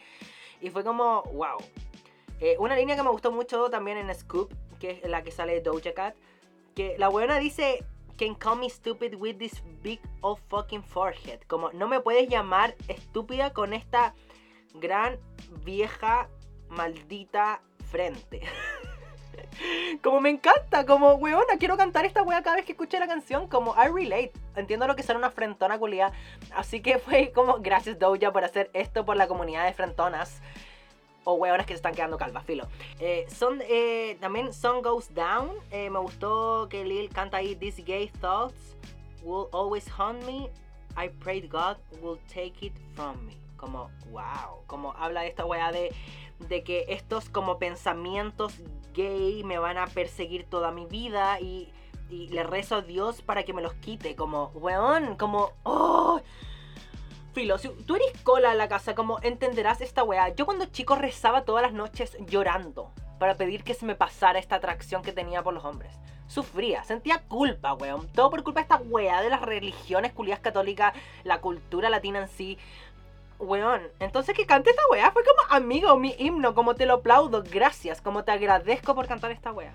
y 0.60 0.70
fue 0.70 0.84
como, 0.84 1.22
wow. 1.34 1.58
Eh, 2.40 2.56
una 2.58 2.76
línea 2.76 2.96
que 2.96 3.02
me 3.02 3.10
gustó 3.10 3.32
mucho 3.32 3.70
también 3.70 3.96
en 3.98 4.14
Scoop, 4.14 4.52
que 4.78 5.00
es 5.02 5.10
la 5.10 5.22
que 5.22 5.30
sale 5.30 5.54
de 5.54 5.60
Doja 5.62 5.94
Cat, 5.94 6.14
que 6.74 6.96
la 6.98 7.08
buena 7.08 7.38
dice, 7.38 7.84
can 8.18 8.34
call 8.34 8.58
me 8.58 8.68
stupid 8.68 9.14
with 9.14 9.36
this 9.38 9.62
big 9.82 10.00
old 10.20 10.40
fucking 10.48 10.82
forehead. 10.82 11.40
Como 11.46 11.72
no 11.72 11.88
me 11.88 12.00
puedes 12.00 12.28
llamar 12.28 12.74
estúpida 12.88 13.52
con 13.52 13.72
esta 13.72 14.14
gran 14.74 15.18
vieja 15.64 16.28
maldita 16.68 17.62
frente. 17.90 18.42
como 20.02 20.20
me 20.20 20.30
encanta, 20.30 20.84
como 20.84 21.14
weona, 21.14 21.56
quiero 21.58 21.76
cantar 21.76 22.04
esta 22.04 22.22
wea 22.22 22.42
cada 22.42 22.56
vez 22.56 22.64
que 22.64 22.72
escuche 22.72 22.98
la 22.98 23.06
canción, 23.06 23.48
como 23.48 23.74
I 23.74 23.88
relate. 23.88 24.32
Entiendo 24.54 24.86
lo 24.86 24.96
que 24.96 25.02
será 25.02 25.18
una 25.18 25.30
frentona 25.30 25.78
culia. 25.78 26.12
Así 26.54 26.80
que 26.80 26.98
fue 26.98 27.32
como 27.32 27.58
gracias 27.60 27.98
Doja 27.98 28.32
por 28.32 28.44
hacer 28.44 28.70
esto 28.72 29.04
por 29.04 29.16
la 29.16 29.28
comunidad 29.28 29.64
de 29.66 29.72
frentonas. 29.72 30.40
O 31.28 31.34
weonas 31.34 31.66
que 31.66 31.72
se 31.72 31.78
están 31.78 31.92
quedando 31.92 32.16
calvas, 32.16 32.44
filo. 32.44 32.68
Eh, 33.00 33.26
son, 33.28 33.60
eh, 33.68 34.16
también 34.20 34.52
Sun 34.52 34.80
Goes 34.80 35.12
Down. 35.12 35.50
eh, 35.72 35.90
me 35.90 35.98
gustó 35.98 36.68
que 36.70 36.84
Lil 36.84 37.08
canta 37.08 37.38
ahí 37.38 37.56
These 37.56 37.82
gay 37.82 38.08
thoughts 38.20 38.76
will 39.24 39.48
always 39.50 39.88
haunt 39.88 40.24
me. 40.24 40.48
I 40.96 41.08
prayed 41.08 41.50
God 41.50 41.78
will 42.00 42.20
take 42.32 42.64
it 42.64 42.74
from 42.94 43.26
me. 43.26 43.36
Como, 43.56 43.90
wow. 44.12 44.62
Como 44.68 44.92
habla 44.92 45.22
de 45.22 45.26
esta 45.26 45.44
weá 45.44 45.72
de, 45.72 45.92
de 46.48 46.62
que 46.62 46.84
estos 46.90 47.28
como 47.28 47.58
pensamientos 47.58 48.54
gay 48.94 49.42
me 49.42 49.58
van 49.58 49.78
a 49.78 49.88
perseguir 49.88 50.44
toda 50.48 50.70
mi 50.70 50.86
vida 50.86 51.40
y, 51.40 51.72
y 52.08 52.28
le 52.28 52.44
rezo 52.44 52.76
a 52.76 52.82
Dios 52.82 53.20
para 53.20 53.42
que 53.42 53.52
me 53.52 53.62
los 53.62 53.74
quite. 53.74 54.14
Como, 54.14 54.52
weón, 54.54 55.16
como, 55.16 55.50
oh. 55.64 56.20
Filo, 57.36 57.58
si 57.58 57.68
tú 57.68 57.96
eres 57.96 58.18
cola 58.22 58.52
en 58.52 58.56
la 58.56 58.66
casa, 58.66 58.94
como 58.94 59.18
entenderás 59.20 59.82
esta 59.82 60.02
weá. 60.02 60.30
Yo 60.30 60.46
cuando 60.46 60.64
chico 60.64 60.96
rezaba 60.96 61.44
todas 61.44 61.62
las 61.62 61.74
noches 61.74 62.16
llorando 62.20 62.90
para 63.18 63.34
pedir 63.34 63.62
que 63.62 63.74
se 63.74 63.84
me 63.84 63.94
pasara 63.94 64.38
esta 64.38 64.56
atracción 64.56 65.02
que 65.02 65.12
tenía 65.12 65.42
por 65.42 65.52
los 65.52 65.62
hombres. 65.62 65.94
Sufría, 66.28 66.82
sentía 66.84 67.18
culpa, 67.28 67.74
weón. 67.74 68.10
Todo 68.12 68.30
por 68.30 68.42
culpa 68.42 68.60
de 68.60 68.62
esta 68.62 68.76
weá 68.78 69.20
de 69.20 69.28
las 69.28 69.42
religiones 69.42 70.14
culias 70.14 70.40
católicas, 70.40 70.94
la 71.24 71.42
cultura 71.42 71.90
latina 71.90 72.20
en 72.20 72.28
sí. 72.28 72.56
Weón, 73.38 73.82
entonces 74.00 74.34
que 74.34 74.46
cante 74.46 74.70
esta 74.70 74.88
weá 74.90 75.10
fue 75.10 75.22
como 75.22 75.54
amigo, 75.54 75.94
mi 75.98 76.14
himno, 76.18 76.54
como 76.54 76.74
te 76.74 76.86
lo 76.86 76.94
aplaudo, 76.94 77.42
gracias, 77.42 78.00
como 78.00 78.24
te 78.24 78.32
agradezco 78.32 78.94
por 78.94 79.08
cantar 79.08 79.30
esta 79.30 79.52
weá. 79.52 79.74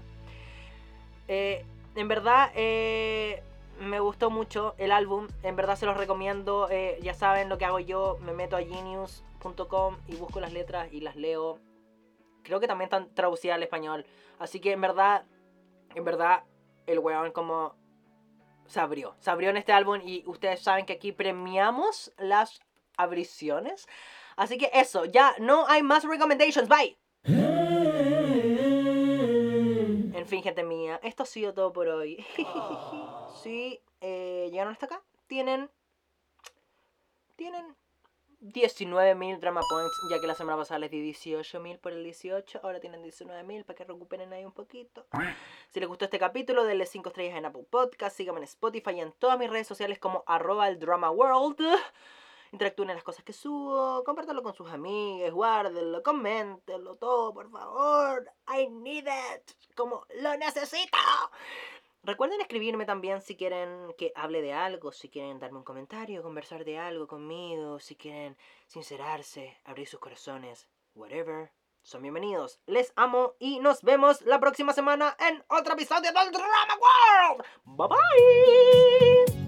Eh, 1.28 1.64
en 1.94 2.08
verdad, 2.08 2.50
eh, 2.56 3.44
me 3.82 4.00
gustó 4.00 4.30
mucho 4.30 4.76
el 4.78 4.92
álbum, 4.92 5.28
en 5.44 5.56
verdad 5.56 5.76
se 5.76 5.86
los 5.86 5.98
recomiendo, 5.98 6.70
eh, 6.70 7.00
ya 7.02 7.14
saben 7.14 7.50
lo 7.50 7.58
que 7.58 7.66
hago 7.66 7.80
yo, 7.80 8.18
me 8.22 8.34
meto 8.34 8.56
a 8.56 8.62
genius.com 8.62 9.98
y 10.08 10.16
busco 10.16 10.40
las 10.40 10.54
letras 10.54 10.88
y 10.92 11.02
las 11.02 11.16
leo. 11.16 11.60
Creo 12.44 12.60
que 12.60 12.68
también 12.68 12.86
están 12.86 13.14
traducidas 13.14 13.56
al 13.56 13.64
español, 13.64 14.06
así 14.40 14.60
que 14.60 14.72
en 14.72 14.82
verdad, 14.82 15.26
en 15.96 16.04
verdad, 16.06 16.44
el 16.86 17.00
weón 17.00 17.32
como 17.32 17.76
se 18.68 18.80
abrió, 18.80 19.16
se 19.20 19.30
abrió 19.30 19.50
en 19.50 19.58
este 19.58 19.74
álbum 19.74 20.00
y 20.04 20.24
ustedes 20.28 20.62
saben 20.62 20.86
que 20.86 20.94
aquí 20.94 21.12
premiamos 21.12 22.14
las 22.18 22.60
abriciones. 22.98 23.88
Así 24.36 24.58
que 24.58 24.70
eso, 24.74 25.06
ya 25.06 25.36
no 25.40 25.68
hay 25.68 25.84
más 25.84 26.04
recommendations, 26.04 26.70
bye. 26.70 26.98
Fin, 30.32 30.44
gente 30.44 30.64
mía, 30.64 30.98
esto 31.04 31.24
ha 31.24 31.26
sido 31.26 31.54
todo 31.54 31.74
por 31.74 31.90
hoy. 31.90 32.26
si 33.44 33.82
eh, 34.00 34.48
llegaron 34.50 34.72
hasta 34.72 34.86
acá, 34.86 35.04
tienen. 35.28 35.70
Tienen 37.36 37.76
19.000 38.40 39.40
drama 39.42 39.60
points, 39.70 39.94
ya 40.10 40.22
que 40.22 40.28
la 40.28 40.36
semana 40.36 40.58
pasada 40.58 40.80
les 40.80 40.90
di 40.90 41.12
18.000 41.12 41.80
por 41.80 41.92
el 41.92 42.06
18, 42.06 42.62
ahora 42.64 42.80
tienen 42.80 43.04
19.000 43.04 43.66
para 43.66 43.76
que 43.76 43.84
recuperen 43.84 44.32
ahí 44.32 44.46
un 44.46 44.54
poquito. 44.54 45.06
Si 45.70 45.82
les 45.82 45.90
gustó 45.90 46.06
este 46.06 46.18
capítulo, 46.18 46.64
denle 46.64 46.86
5 46.86 47.10
estrellas 47.10 47.38
en 47.38 47.48
Apple 47.48 47.66
Podcast, 47.70 48.16
síganme 48.16 48.40
en 48.40 48.46
Spotify 48.46 48.92
y 48.92 49.02
en 49.02 49.12
todas 49.12 49.38
mis 49.38 49.50
redes 49.50 49.68
sociales 49.68 50.00
como 50.00 50.24
arroba 50.28 50.70
el 50.70 50.80
drama 50.80 51.12
world. 51.12 51.60
Interactúen 52.52 52.90
en 52.90 52.96
las 52.96 53.04
cosas 53.04 53.24
que 53.24 53.32
subo, 53.32 54.04
compártanlo 54.04 54.44
con 54.44 54.54
sus 54.54 54.70
amigos, 54.70 55.32
guárdenlo, 55.32 56.04
coméntenlo 56.04 56.96
todo, 56.96 57.34
por 57.34 57.50
favor. 57.50 58.30
I 58.54 58.68
need 58.70 59.08
it. 59.08 59.52
Como 59.76 60.06
lo 60.22 60.36
necesito. 60.36 60.98
Recuerden 62.04 62.42
escribirme 62.42 62.86
también 62.86 63.22
si 63.22 63.38
quieren 63.38 63.94
que 63.98 64.12
hable 64.16 64.42
de 64.42 64.54
algo, 64.54 64.92
si 64.92 65.08
quieren 65.08 65.40
darme 65.40 65.60
un 65.60 65.64
comentario, 65.64 66.24
conversar 66.24 66.66
de 66.66 66.78
algo 66.80 67.08
conmigo, 67.08 67.80
si 67.80 67.96
quieren 67.96 68.36
sincerarse, 68.66 69.58
abrir 69.66 69.88
sus 69.88 70.00
corazones, 70.00 70.68
whatever. 70.96 71.52
Son 71.84 72.02
bienvenidos, 72.02 72.60
les 72.66 72.92
amo 72.96 73.36
y 73.40 73.60
nos 73.60 73.82
vemos 73.82 74.22
la 74.24 74.40
próxima 74.40 74.74
semana 74.74 75.16
en 75.20 75.44
otro 75.48 75.74
episodio 75.74 76.12
del 76.12 76.32
Drama 76.32 76.78
World. 76.82 77.46
Bye 77.66 77.88
bye. 77.88 79.41